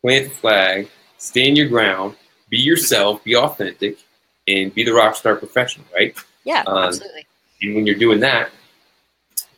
Plant 0.00 0.30
the 0.30 0.34
flag. 0.36 0.88
Stand 1.18 1.58
your 1.58 1.68
ground. 1.68 2.16
Be 2.48 2.58
yourself. 2.58 3.22
Be 3.24 3.36
authentic, 3.36 3.98
and 4.48 4.74
be 4.74 4.84
the 4.84 4.92
rock 4.92 5.14
star 5.14 5.36
professional. 5.36 5.86
Right. 5.94 6.16
Yeah, 6.44 6.64
Um, 6.66 6.84
absolutely. 6.84 7.26
And 7.60 7.74
when 7.76 7.86
you're 7.86 7.96
doing 7.96 8.20
that, 8.20 8.50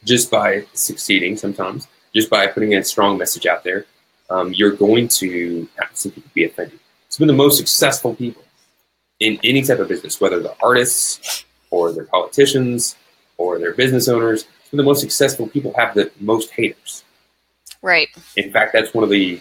just 0.04 0.30
by 0.30 0.66
succeeding 0.74 1.36
sometimes, 1.36 1.88
just 2.14 2.28
by 2.28 2.46
putting 2.48 2.74
a 2.74 2.84
strong 2.84 3.16
message 3.16 3.46
out 3.46 3.64
there, 3.64 3.86
um, 4.30 4.52
you're 4.52 4.72
going 4.72 5.08
to 5.08 5.68
have 5.78 5.90
some 5.94 6.12
people 6.12 6.30
be 6.34 6.44
offended. 6.44 6.78
Some 7.08 7.24
of 7.24 7.28
the 7.28 7.36
most 7.42 7.58
successful 7.58 8.14
people 8.14 8.42
in 9.20 9.38
any 9.44 9.62
type 9.62 9.78
of 9.78 9.88
business, 9.88 10.20
whether 10.20 10.40
they're 10.40 10.56
artists 10.62 11.44
or 11.70 11.92
they're 11.92 12.04
politicians 12.04 12.96
or 13.36 13.58
they're 13.58 13.74
business 13.74 14.08
owners, 14.08 14.42
some 14.42 14.78
of 14.78 14.84
the 14.84 14.90
most 14.90 15.00
successful 15.00 15.46
people 15.46 15.72
have 15.76 15.94
the 15.94 16.10
most 16.20 16.50
haters. 16.50 17.04
Right. 17.82 18.08
In 18.36 18.50
fact, 18.50 18.72
that's 18.72 18.94
one 18.94 19.04
of 19.04 19.10
the 19.10 19.40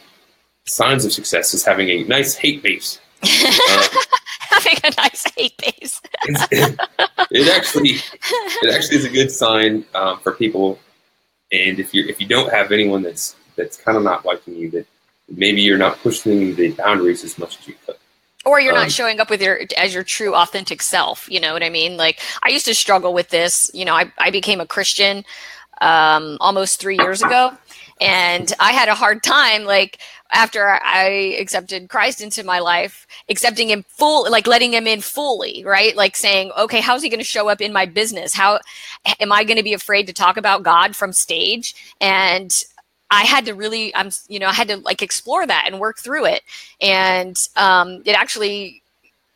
signs 0.65 1.05
of 1.05 1.11
success 1.11 1.53
is 1.53 1.65
having 1.65 1.89
a 1.89 2.03
nice 2.03 2.35
hate 2.35 2.61
base. 2.61 2.99
Uh, 3.23 3.87
having 4.39 4.77
a 4.83 4.91
nice 4.97 5.23
hate 5.35 5.57
base. 5.57 6.01
it, 6.51 6.79
it 7.31 7.57
actually 7.57 7.97
it 8.61 8.75
actually 8.75 8.97
is 8.97 9.05
a 9.05 9.09
good 9.09 9.31
sign 9.31 9.85
um, 9.95 10.19
for 10.19 10.33
people. 10.33 10.79
And 11.51 11.79
if 11.79 11.93
you 11.93 12.05
if 12.07 12.19
you 12.19 12.27
don't 12.27 12.51
have 12.51 12.71
anyone 12.71 13.01
that's 13.01 13.35
that's 13.55 13.77
kind 13.77 13.97
of 13.97 14.03
not 14.03 14.25
liking 14.25 14.55
you, 14.55 14.69
that 14.71 14.87
maybe 15.29 15.61
you're 15.61 15.77
not 15.77 15.97
pushing 15.99 16.55
the 16.55 16.71
boundaries 16.71 17.23
as 17.23 17.37
much 17.37 17.59
as 17.59 17.67
you 17.67 17.75
could. 17.85 17.95
Or 18.45 18.59
you're 18.59 18.73
Um, 18.73 18.79
not 18.81 18.91
showing 18.91 19.19
up 19.21 19.29
with 19.29 19.41
your 19.41 19.61
as 19.77 19.93
your 19.93 20.03
true 20.03 20.35
authentic 20.35 20.81
self 20.81 21.29
you 21.31 21.39
know 21.39 21.53
what 21.53 21.63
i 21.63 21.69
mean? 21.69 21.97
Like 21.97 22.19
i 22.43 22.49
used 22.49 22.65
to 22.65 22.75
struggle 22.75 23.13
with 23.13 23.29
this 23.29 23.71
you 23.73 23.85
know 23.85 23.95
i, 23.95 24.11
I 24.17 24.31
became 24.31 24.59
a 24.61 24.67
christian 24.67 25.23
um, 25.81 26.37
almost 26.39 26.79
three 26.79 26.97
years 26.97 27.21
ago 27.21 27.51
and 28.01 28.53
i 28.59 28.71
had 28.73 28.89
a 28.89 28.95
hard 28.95 29.23
time 29.23 29.63
like 29.65 29.99
after 30.33 30.69
i 30.83 31.35
accepted 31.39 31.89
christ 31.89 32.21
into 32.21 32.43
my 32.43 32.59
life 32.59 33.07
accepting 33.29 33.69
him 33.69 33.83
full 33.87 34.29
like 34.29 34.47
letting 34.47 34.73
him 34.73 34.87
in 34.87 35.01
fully 35.01 35.63
right? 35.65 35.95
Like 35.95 36.15
saying 36.15 36.51
okay 36.57 36.81
how's 36.81 37.01
he 37.03 37.09
going 37.09 37.19
to 37.19 37.23
show 37.25 37.49
up 37.49 37.61
in 37.61 37.73
my 37.73 37.85
business? 37.85 38.33
How 38.33 38.59
am 39.19 39.31
i 39.31 39.43
going 39.43 39.57
to 39.57 39.63
be 39.63 39.73
afraid 39.73 40.07
to 40.07 40.13
talk 40.13 40.37
about 40.37 40.63
god 40.63 40.95
from 40.95 41.13
stage? 41.13 41.75
And 42.01 42.51
I 43.13 43.23
had 43.23 43.45
to 43.45 43.54
really, 43.54 43.95
I'm, 43.95 44.10
you 44.28 44.39
know, 44.39 44.47
I 44.47 44.54
had 44.54 44.67
to 44.69 44.78
like 44.78 45.02
explore 45.02 45.45
that 45.45 45.65
and 45.67 45.80
work 45.80 45.99
through 45.99 46.26
it. 46.26 46.41
And 46.82 47.38
um, 47.56 48.02
it 48.06 48.13
actually 48.13 48.82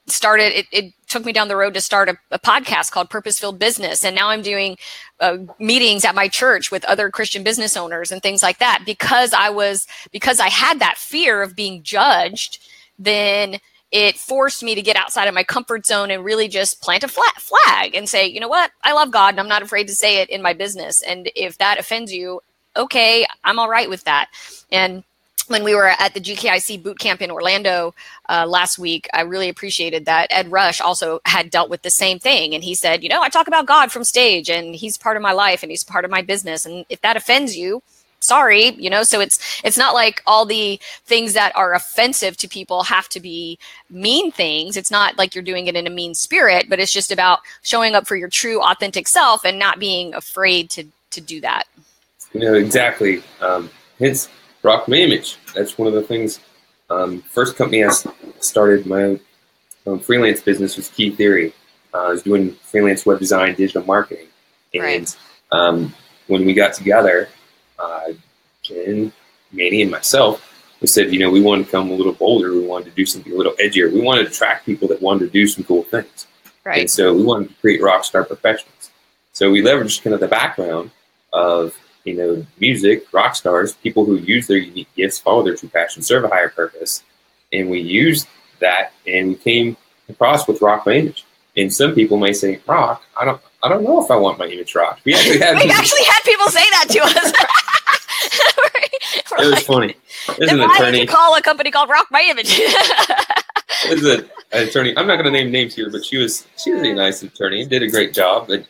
started, 0.08 0.58
it, 0.58 0.66
it 0.72 0.94
took 1.08 1.26
me 1.26 1.34
down 1.34 1.48
the 1.48 1.56
road 1.56 1.74
to 1.76 1.82
start 1.82 2.10
a, 2.10 2.18
a 2.32 2.40
podcast 2.40 2.92
called 2.92 3.10
Purpose 3.10 3.38
Filled 3.38 3.60
Business. 3.60 4.04
And 4.04 4.16
now 4.16 4.30
I'm 4.30 4.42
doing 4.42 4.78
uh, 5.20 5.38
meetings 5.60 6.06
at 6.06 6.16
my 6.16 6.28
church 6.28 6.72
with 6.72 6.86
other 6.86 7.12
Christian 7.12 7.44
business 7.44 7.78
owners 7.78 8.12
and 8.12 8.22
things 8.22 8.42
like 8.42 8.58
that 8.60 8.84
because 8.86 9.32
I 9.32 9.50
was, 9.50 9.86
because 10.12 10.40
I 10.40 10.50
had 10.50 10.80
that 10.80 10.98
fear 10.98 11.44
of 11.44 11.56
being 11.56 11.84
judged, 11.84 12.60
then 12.98 13.60
it 13.92 14.18
forced 14.18 14.63
me 14.63 14.76
to 14.76 14.82
get 14.82 14.96
outside 14.96 15.28
of 15.28 15.34
my 15.34 15.44
comfort 15.44 15.86
zone 15.86 16.12
and 16.12 16.26
really 16.26 16.48
just 16.48 16.82
plant 16.82 17.04
a 17.04 17.08
flag 17.08 17.96
and 17.96 18.10
say, 18.10 18.28
you 18.28 18.40
know 18.40 18.48
what, 18.48 18.72
I 18.84 18.94
love 18.94 19.12
God 19.12 19.30
and 19.30 19.40
I'm 19.40 19.48
not 19.48 19.62
afraid 19.62 19.88
to 19.88 19.96
say 19.96 20.22
it 20.22 20.30
in 20.30 20.42
my 20.42 20.54
business. 20.54 21.02
And 21.02 21.30
if 21.36 21.58
that 21.60 21.80
offends 21.80 22.12
you, 22.12 22.42
okay, 22.78 23.26
I'm 23.44 23.60
all 23.60 23.70
right 23.70 23.90
with 23.90 24.04
that. 24.06 24.30
And 24.72 25.04
when 25.48 25.63
we 25.63 25.76
were 25.76 25.88
at 25.88 26.13
the 26.13 26.20
GKIC 26.20 26.84
boot 26.84 27.00
camp 27.00 27.22
in 27.22 27.32
Orlando 27.32 27.94
uh, 28.30 28.46
last 28.48 28.78
week, 28.78 29.08
I 29.13 29.22
really 29.22 29.50
appreciated 29.50 30.06
that. 30.06 30.28
Ed 30.30 30.52
Rush 30.52 30.82
also 30.82 31.22
had 31.26 31.50
dealt 31.50 31.70
with 31.70 31.82
the 31.84 31.90
same 31.90 32.20
thing. 32.20 32.54
And 32.54 32.63
he 32.63 32.76
said, 32.76 33.04
You 33.04 33.10
know, 33.10 33.22
I 33.22 33.30
talk 33.30 33.48
about 33.48 33.66
God 33.66 33.92
from 33.92 34.04
stage 34.04 34.50
and 34.50 34.76
he's 34.76 34.98
part 34.98 35.16
of 35.16 35.24
my 35.24 35.32
life 35.32 35.63
and 35.63 35.72
he's 35.72 35.84
part 35.84 36.06
of 36.06 36.12
my 36.12 36.22
business. 36.22 36.66
And 36.66 36.86
if 36.90 37.02
that 37.02 37.18
offends 37.18 37.56
you, 37.58 37.82
sorry 38.20 38.72
you 38.82 38.90
know 38.90 39.04
so 39.04 39.20
it's 39.20 39.62
it's 39.63 39.78
not 39.78 39.94
like 39.94 40.24
all 40.26 40.44
the 40.44 40.80
things 41.06 41.34
that 41.34 41.56
are 41.56 41.76
offensive 41.76 42.36
to 42.36 42.48
people 42.48 42.82
have 42.84 43.08
to 43.08 43.20
be 43.20 43.60
mean 43.92 44.32
things 44.32 44.76
it's 44.76 44.90
not 44.90 45.18
like 45.20 45.36
you're 45.36 45.44
doing 45.44 45.68
it 45.68 45.76
in 45.76 45.86
a 45.86 45.90
mean 45.92 46.16
spirit 46.16 46.66
but 46.68 46.80
it's 46.80 46.92
just 46.92 47.12
about 47.12 47.40
showing 47.62 47.94
up 47.94 48.08
for 48.08 48.16
your 48.16 48.28
true 48.28 48.60
authentic 48.63 49.08
self 49.08 49.46
and 49.46 49.60
not 49.60 49.78
being 49.80 50.16
afraid 50.16 50.68
to 50.70 50.84
to 51.12 51.22
do 51.22 51.40
that 51.40 51.66
You 52.34 52.42
know, 52.42 52.54
exactly. 52.54 53.24
Um, 53.42 53.70
hence, 54.00 54.30
rock 54.63 54.88
my 54.88 54.98
image. 54.98 55.38
That's 55.56 55.78
one 55.78 55.88
of 55.88 55.94
the 55.94 56.02
things. 56.02 56.40
Um, 56.90 57.22
first 57.22 57.56
company 57.56 57.84
I 57.84 57.92
started 58.40 58.86
my 58.86 59.20
um, 59.86 60.00
freelance 60.00 60.42
business 60.42 60.78
was 60.78 60.90
Key 60.90 61.12
Theory. 61.12 61.54
Uh, 61.94 62.06
I 62.06 62.10
was 62.10 62.24
doing 62.24 62.52
freelance 62.54 63.06
web 63.06 63.20
design, 63.20 63.56
digital 63.56 63.84
marketing, 63.86 64.28
and 64.74 64.84
Right. 64.84 65.18
um, 65.52 65.94
when 66.28 66.46
we 66.46 66.54
got 66.54 66.74
together, 66.74 67.30
uh, 67.80 68.12
Jen, 68.62 69.12
Manny, 69.52 69.82
and 69.82 69.92
myself, 69.92 70.44
we 70.82 70.88
said, 70.88 71.12
you 71.13 71.20
know, 71.20 71.32
we 71.32 71.42
wanted 71.42 71.66
to 71.66 71.72
come 71.72 71.90
a 71.90 71.94
little 71.94 72.13
bolder. 72.13 72.52
We 72.52 72.66
wanted 72.66 72.86
to 72.86 72.92
do 72.92 73.06
something 73.06 73.32
a 73.32 73.36
little 73.36 73.54
edgier. 73.54 73.92
We 73.92 74.02
wanted 74.02 74.24
to 74.26 74.30
attract 74.30 74.66
people 74.66 74.88
that 74.90 75.02
wanted 75.02 75.26
to 75.26 75.32
do 75.32 75.48
some 75.48 75.63
cool 75.63 75.84
things. 75.84 76.28
right 76.66 76.82
And 76.82 76.92
so 76.92 77.13
we 77.13 77.24
wanted 77.24 77.50
to 77.50 77.56
create 77.56 77.82
rock 77.82 78.04
star 78.04 78.24
professionals. 78.26 78.92
So 79.34 79.50
we 79.50 79.62
leveraged 79.62 80.04
kind 80.04 80.13
of 80.13 80.20
the 80.20 80.28
background 80.28 80.92
of, 81.34 81.76
you 82.08 82.15
know, 82.15 82.46
music, 82.60 83.06
rock 83.12 83.36
stars, 83.36 83.74
people 83.74 84.06
who 84.06 84.15
use 84.15 84.48
their 84.48 84.58
unique 84.58 84.88
gifts, 84.96 85.20
follow 85.20 85.43
their 85.43 85.56
true 85.56 85.67
passion, 85.67 86.02
serve 86.02 86.24
a 86.24 86.30
higher 86.30 86.50
purpose. 86.50 87.04
And 87.52 87.70
we 87.70 87.82
used 87.82 88.28
that 88.60 88.93
and 89.06 89.30
we 89.30 89.36
came 89.36 89.78
across 90.08 90.48
with 90.48 90.62
rock 90.62 90.86
my 90.86 90.93
image. 90.93 91.26
And 91.58 91.74
some 91.74 91.93
people 91.93 92.17
may 92.17 92.32
say, 92.34 92.62
rock, 92.65 93.04
I 93.20 93.26
don't 93.26 93.41
I 93.62 93.70
don't 93.70 93.84
know 93.84 94.04
if 94.04 94.10
I 94.10 94.15
want 94.15 94.39
my 94.39 94.46
image 94.46 94.74
rocked. 94.74 95.04
We 95.04 95.13
actually 95.15 95.39
had 95.39 95.58
people, 95.58 95.72
actually 95.72 96.04
had 96.04 96.22
people 96.24 96.48
say 96.48 96.70
that 96.70 96.86
to 96.89 97.00
us. 97.04 97.34
We're 99.32 99.43
it 99.43 99.46
was 99.46 99.54
like, 99.56 99.65
funny. 99.65 99.96
There's 100.38 100.52
an 100.52 100.60
did 100.60 100.72
attorney 100.72 101.02
you 101.02 101.08
call 101.08 101.36
a 101.36 101.41
company 101.41 101.72
called 101.72 101.89
Rock 101.89 102.08
My 102.10 102.26
Image? 102.30 102.58
there's 103.89 104.06
an 104.06 104.30
attorney. 104.52 104.98
I'm 104.98 105.08
not 105.08 105.15
going 105.15 105.26
to 105.26 105.32
name 105.32 105.52
names 105.52 105.76
here, 105.76 105.89
but 105.89 106.06
she 106.06 106.17
was 106.17 106.48
she 106.58 106.72
was 106.72 106.84
a 106.84 106.93
nice 106.93 107.24
attorney. 107.24 107.65
Did 107.65 107.84
a 107.84 107.89
great 107.89 108.13
job. 108.13 108.48
But 108.48 108.65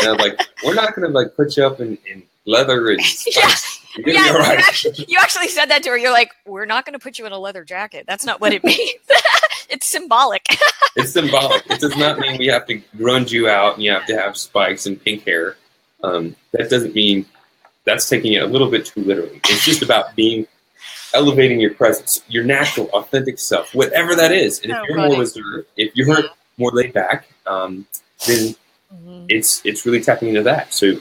and 0.00 0.08
I'm 0.08 0.16
like, 0.18 0.40
we're 0.64 0.74
not 0.74 0.94
going 0.94 1.10
to 1.10 1.14
like 1.16 1.34
put 1.36 1.56
you 1.56 1.64
up 1.64 1.80
in, 1.80 1.96
in 2.10 2.22
leather 2.46 2.90
and 2.90 3.00
yeah, 3.26 3.50
yeah. 4.06 4.32
You, 4.32 4.38
actually, 4.42 5.04
you 5.08 5.18
actually 5.20 5.48
said 5.48 5.66
that 5.66 5.82
to 5.84 5.90
her. 5.90 5.98
You're 5.98 6.12
like, 6.12 6.32
we're 6.46 6.66
not 6.66 6.84
going 6.86 6.92
to 6.94 6.98
put 6.98 7.18
you 7.18 7.26
in 7.26 7.32
a 7.32 7.38
leather 7.38 7.64
jacket. 7.64 8.04
That's 8.06 8.24
not 8.24 8.40
what 8.40 8.52
it 8.52 8.62
means. 8.64 9.00
it's 9.68 9.86
symbolic. 9.86 10.44
It's 10.96 11.12
symbolic. 11.12 11.68
It 11.70 11.80
does 11.80 11.96
not 11.96 12.18
mean 12.18 12.38
we 12.38 12.46
have 12.46 12.66
to 12.66 12.80
grunge 12.96 13.30
you 13.30 13.48
out 13.48 13.74
and 13.74 13.82
you 13.82 13.90
have 13.92 14.06
to 14.06 14.16
have 14.16 14.36
spikes 14.36 14.86
and 14.86 15.02
pink 15.02 15.24
hair. 15.24 15.56
Um, 16.04 16.36
that 16.52 16.70
doesn't 16.70 16.94
mean 16.94 17.26
that's 17.84 18.08
taking 18.08 18.34
it 18.34 18.42
a 18.42 18.46
little 18.46 18.70
bit 18.70 18.86
too 18.86 19.02
literally. 19.02 19.40
It's 19.44 19.64
just 19.64 19.82
about 19.82 20.14
being 20.14 20.46
elevating 21.14 21.60
your 21.60 21.72
presence, 21.74 22.22
your 22.28 22.44
natural, 22.44 22.88
authentic 22.90 23.38
self, 23.38 23.74
whatever 23.74 24.14
that 24.14 24.32
is. 24.32 24.60
And 24.60 24.72
if 24.72 24.78
Oh, 24.78 24.84
you're 24.88 25.08
more 25.08 25.18
reserved, 25.20 25.68
if 25.76 25.96
you're 25.96 26.24
more 26.58 26.70
laid 26.72 26.92
back, 26.92 27.26
um, 27.46 27.86
then 28.26 28.54
it's 29.28 29.64
it's 29.64 29.86
really 29.86 30.00
tapping 30.00 30.28
into 30.28 30.42
that. 30.42 30.72
So 30.74 31.00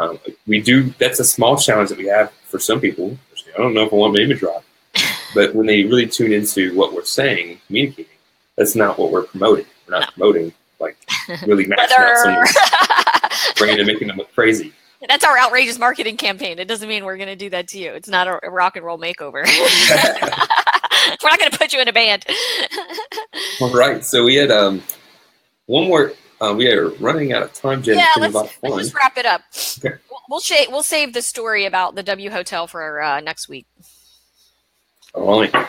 um, 0.00 0.18
we 0.46 0.60
do. 0.60 0.94
That's 0.98 1.20
a 1.20 1.24
small 1.24 1.56
challenge 1.58 1.90
that 1.90 1.98
we 1.98 2.06
have 2.06 2.32
for 2.44 2.58
some 2.58 2.80
people. 2.80 3.16
I 3.54 3.58
don't 3.58 3.74
know 3.74 3.84
if 3.84 3.92
I 3.92 3.96
want 3.96 4.14
my 4.14 4.22
image 4.22 4.42
rock, 4.42 4.64
but 5.34 5.54
when 5.54 5.66
they 5.66 5.84
really 5.84 6.06
tune 6.06 6.32
into 6.32 6.74
what 6.74 6.94
we're 6.94 7.04
saying, 7.04 7.60
communicating, 7.66 8.10
that's 8.56 8.74
not 8.74 8.98
what 8.98 9.12
we're 9.12 9.24
promoting. 9.24 9.66
We're 9.86 10.00
not 10.00 10.14
promoting 10.14 10.52
like 10.80 10.96
really 11.46 11.70
out 11.78 12.18
someone's 12.18 12.56
brain 13.56 13.78
and 13.78 13.86
making 13.86 14.08
them 14.08 14.16
look 14.16 14.32
crazy. 14.34 14.72
That's 15.06 15.24
our 15.24 15.38
outrageous 15.38 15.78
marketing 15.78 16.16
campaign. 16.16 16.58
It 16.58 16.68
doesn't 16.68 16.88
mean 16.88 17.04
we're 17.04 17.16
going 17.16 17.28
to 17.28 17.36
do 17.36 17.50
that 17.50 17.68
to 17.68 17.78
you. 17.78 17.92
It's 17.92 18.08
not 18.08 18.28
a, 18.28 18.38
a 18.46 18.50
rock 18.50 18.76
and 18.76 18.84
roll 18.84 18.98
makeover. 18.98 19.44
we're 21.22 21.28
not 21.30 21.38
going 21.38 21.50
to 21.50 21.58
put 21.58 21.72
you 21.72 21.80
in 21.80 21.88
a 21.88 21.92
band. 21.92 22.24
All 23.60 23.72
right, 23.72 24.04
so 24.04 24.24
we 24.24 24.36
had 24.36 24.50
um 24.50 24.82
one 25.66 25.86
more. 25.86 26.12
Uh, 26.40 26.54
we 26.56 26.70
are 26.70 26.88
running 27.00 27.32
out 27.32 27.42
of 27.42 27.52
time, 27.52 27.82
Jen. 27.82 27.98
yeah, 27.98 28.12
let's, 28.16 28.34
a 28.34 28.36
lot 28.36 28.46
of 28.46 28.56
let's 28.62 28.76
just 28.76 28.94
wrap 28.94 29.18
it 29.18 29.26
up. 29.26 29.42
Okay. 29.78 29.96
We'll 30.10 30.20
we'll, 30.30 30.40
sha- 30.40 30.70
we'll 30.70 30.82
save 30.82 31.12
the 31.12 31.22
story 31.22 31.66
about 31.66 31.94
the 31.96 32.02
W 32.02 32.30
Hotel 32.30 32.66
for 32.66 33.02
uh, 33.02 33.20
next 33.20 33.48
week. 33.48 33.66
All 35.12 35.40
right. 35.40 35.68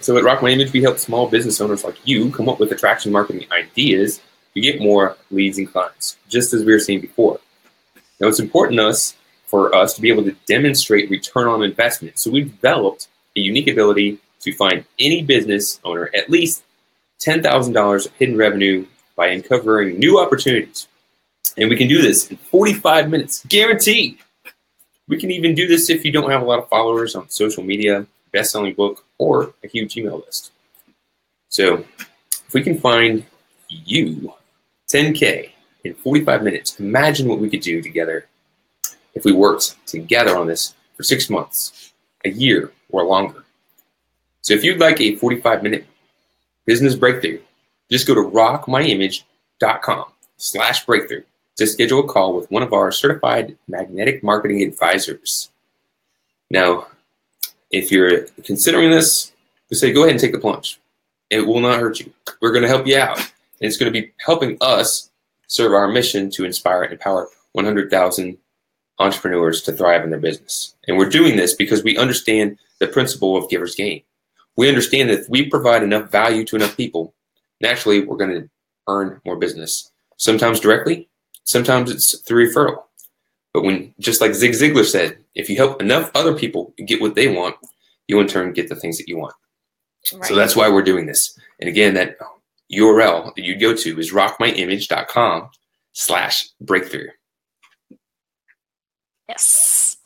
So 0.00 0.16
at 0.16 0.24
Rock 0.24 0.42
My 0.42 0.50
Image, 0.50 0.72
we 0.72 0.80
help 0.80 0.98
small 0.98 1.28
business 1.28 1.60
owners 1.60 1.84
like 1.84 1.96
you 2.06 2.30
come 2.30 2.48
up 2.48 2.58
with 2.58 2.72
attraction 2.72 3.12
marketing 3.12 3.46
ideas 3.50 4.20
to 4.54 4.60
get 4.60 4.80
more 4.80 5.16
leads 5.30 5.58
and 5.58 5.70
clients, 5.70 6.16
just 6.28 6.54
as 6.54 6.64
we 6.64 6.72
were 6.72 6.78
saying 6.78 7.00
before. 7.00 7.38
Now, 8.20 8.28
it's 8.28 8.40
important 8.40 8.78
to 8.78 8.88
us 8.88 9.14
for 9.46 9.74
us 9.74 9.94
to 9.94 10.00
be 10.00 10.08
able 10.10 10.24
to 10.24 10.34
demonstrate 10.46 11.10
return 11.10 11.48
on 11.48 11.62
investment. 11.62 12.18
So 12.18 12.30
we've 12.30 12.50
developed 12.50 13.08
a 13.36 13.40
unique 13.40 13.68
ability 13.68 14.18
to 14.40 14.52
find 14.52 14.84
any 14.98 15.22
business 15.22 15.80
owner 15.84 16.10
at 16.14 16.30
least 16.30 16.62
$10,000 17.20 18.06
of 18.06 18.12
hidden 18.14 18.36
revenue 18.36 18.86
by 19.18 19.26
uncovering 19.26 19.98
new 19.98 20.20
opportunities. 20.20 20.86
And 21.56 21.68
we 21.68 21.76
can 21.76 21.88
do 21.88 22.00
this 22.00 22.30
in 22.30 22.36
45 22.36 23.10
minutes, 23.10 23.44
guaranteed. 23.46 24.18
We 25.08 25.18
can 25.18 25.32
even 25.32 25.56
do 25.56 25.66
this 25.66 25.90
if 25.90 26.04
you 26.04 26.12
don't 26.12 26.30
have 26.30 26.40
a 26.40 26.44
lot 26.44 26.60
of 26.60 26.68
followers 26.68 27.16
on 27.16 27.28
social 27.28 27.64
media, 27.64 28.06
best-selling 28.32 28.74
book, 28.74 29.04
or 29.18 29.54
a 29.64 29.66
huge 29.66 29.96
email 29.96 30.18
list. 30.24 30.52
So 31.48 31.84
if 32.46 32.54
we 32.54 32.62
can 32.62 32.78
find 32.78 33.24
you 33.68 34.32
10K 34.88 35.50
in 35.82 35.94
45 35.94 36.44
minutes, 36.44 36.78
imagine 36.78 37.28
what 37.28 37.40
we 37.40 37.50
could 37.50 37.60
do 37.60 37.82
together 37.82 38.28
if 39.14 39.24
we 39.24 39.32
worked 39.32 39.74
together 39.84 40.36
on 40.36 40.46
this 40.46 40.74
for 40.96 41.02
six 41.02 41.28
months, 41.28 41.92
a 42.24 42.30
year, 42.30 42.70
or 42.90 43.02
longer. 43.02 43.44
So 44.42 44.54
if 44.54 44.62
you'd 44.62 44.78
like 44.78 45.00
a 45.00 45.16
45 45.16 45.64
minute 45.64 45.86
business 46.66 46.94
breakthrough, 46.94 47.40
just 47.90 48.06
go 48.06 48.14
to 48.14 48.22
rockmyimage.com 48.22 50.04
slash 50.36 50.86
breakthrough 50.86 51.22
to 51.56 51.66
schedule 51.66 52.00
a 52.00 52.08
call 52.08 52.34
with 52.34 52.50
one 52.50 52.62
of 52.62 52.72
our 52.72 52.92
certified 52.92 53.56
magnetic 53.66 54.22
marketing 54.22 54.62
advisors. 54.62 55.50
Now, 56.50 56.86
if 57.70 57.90
you're 57.90 58.26
considering 58.44 58.90
this, 58.90 59.32
we 59.70 59.76
say 59.76 59.92
go 59.92 60.02
ahead 60.02 60.12
and 60.12 60.20
take 60.20 60.32
the 60.32 60.38
plunge. 60.38 60.80
It 61.30 61.46
will 61.46 61.60
not 61.60 61.80
hurt 61.80 62.00
you. 62.00 62.12
We're 62.40 62.52
going 62.52 62.62
to 62.62 62.68
help 62.68 62.86
you 62.86 62.98
out. 62.98 63.18
And 63.18 63.66
it's 63.66 63.76
going 63.76 63.92
to 63.92 64.00
be 64.00 64.12
helping 64.24 64.56
us 64.60 65.10
serve 65.48 65.72
our 65.72 65.88
mission 65.88 66.30
to 66.30 66.44
inspire 66.44 66.84
and 66.84 66.92
empower 66.92 67.28
100,000 67.52 68.38
entrepreneurs 68.98 69.62
to 69.62 69.72
thrive 69.72 70.04
in 70.04 70.10
their 70.10 70.20
business. 70.20 70.74
And 70.86 70.96
we're 70.96 71.08
doing 71.08 71.36
this 71.36 71.54
because 71.54 71.82
we 71.82 71.98
understand 71.98 72.58
the 72.78 72.86
principle 72.86 73.36
of 73.36 73.50
giver's 73.50 73.74
gain. 73.74 74.02
We 74.56 74.68
understand 74.68 75.10
that 75.10 75.20
if 75.20 75.28
we 75.28 75.48
provide 75.48 75.82
enough 75.82 76.10
value 76.10 76.44
to 76.46 76.56
enough 76.56 76.76
people, 76.76 77.14
naturally 77.60 78.04
we're 78.04 78.16
going 78.16 78.42
to 78.42 78.48
earn 78.88 79.20
more 79.24 79.36
business. 79.36 79.90
Sometimes 80.16 80.60
directly, 80.60 81.08
sometimes 81.44 81.90
it's 81.90 82.18
through 82.20 82.48
referral. 82.48 82.82
But 83.54 83.62
when, 83.64 83.94
just 83.98 84.20
like 84.20 84.34
Zig 84.34 84.52
Ziglar 84.52 84.84
said, 84.84 85.18
if 85.34 85.48
you 85.48 85.56
help 85.56 85.80
enough 85.80 86.10
other 86.14 86.34
people 86.34 86.74
get 86.86 87.00
what 87.00 87.14
they 87.14 87.28
want, 87.28 87.56
you 88.06 88.20
in 88.20 88.26
turn 88.26 88.52
get 88.52 88.68
the 88.68 88.76
things 88.76 88.98
that 88.98 89.08
you 89.08 89.18
want. 89.18 89.34
Right. 90.12 90.24
So 90.24 90.34
that's 90.34 90.56
why 90.56 90.68
we're 90.68 90.82
doing 90.82 91.06
this. 91.06 91.38
And 91.60 91.68
again, 91.68 91.94
that 91.94 92.16
URL 92.72 93.34
that 93.34 93.44
you 93.44 93.58
go 93.58 93.74
to 93.74 93.98
is 93.98 94.12
rockmyimage.com 94.12 95.50
slash 95.92 96.48
breakthrough. 96.60 97.08
Yes. 99.28 99.96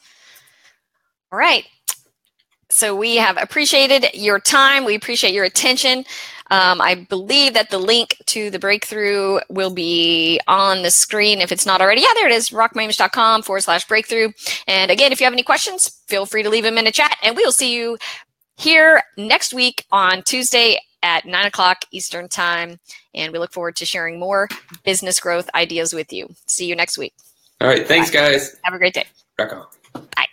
All 1.31 1.39
right. 1.39 1.65
So 2.71 2.97
we 2.97 3.17
have 3.17 3.37
appreciated 3.37 4.07
your 4.15 4.41
time. 4.41 4.85
We 4.85 4.95
appreciate 4.95 5.35
your 5.35 5.45
attention. 5.45 6.05
Um, 6.53 6.83
I 6.83 6.95
believe 6.95 7.55
that 7.55 7.71
the 7.71 7.79
link 7.79 8.17
to 8.27 8.51
the 8.51 8.59
breakthrough 8.59 9.41
will 9.49 9.73
be 9.73 10.39
on 10.47 10.83
the 10.83 10.91
screen 10.91 11.41
if 11.41 11.51
it's 11.51 11.65
not 11.65 11.81
already. 11.81 12.03
Yeah, 12.03 12.09
there 12.15 12.29
it 12.29 12.35
is, 12.35 12.51
rockmyimage.com 12.51 13.43
forward 13.43 13.63
slash 13.63 13.89
breakthrough. 13.89 14.33
And 14.67 14.91
again, 14.91 15.13
if 15.13 15.21
you 15.21 15.25
have 15.25 15.33
any 15.33 15.43
questions, 15.43 16.03
feel 16.09 16.27
free 16.27 16.43
to 16.43 16.51
leave 16.51 16.65
them 16.65 16.77
in 16.77 16.85
the 16.85 16.93
chat 16.93 17.17
and 17.23 17.37
we'll 17.37 17.53
see 17.53 17.75
you 17.75 17.97
here 18.59 19.03
next 19.17 19.55
week 19.55 19.87
on 19.91 20.23
Tuesday 20.25 20.79
at 21.03 21.25
nine 21.25 21.47
o'clock 21.47 21.87
Eastern 21.91 22.29
time. 22.29 22.79
And 23.15 23.33
we 23.33 23.39
look 23.39 23.53
forward 23.55 23.77
to 23.77 23.87
sharing 23.87 24.21
more 24.21 24.47
business 24.85 25.21
growth 25.21 25.49
ideas 25.55 25.95
with 25.95 26.13
you. 26.13 26.29
See 26.47 26.67
you 26.67 26.77
next 26.77 26.99
week. 26.99 27.15
All 27.63 27.69
right. 27.69 27.87
Thanks, 27.89 28.11
Bye. 28.11 28.33
guys. 28.33 28.57
Have 28.65 28.75
a 28.75 28.79
great 28.79 28.93
day. 28.93 29.07
Back 29.39 29.55
on. 29.55 29.65
Bye. 30.15 30.27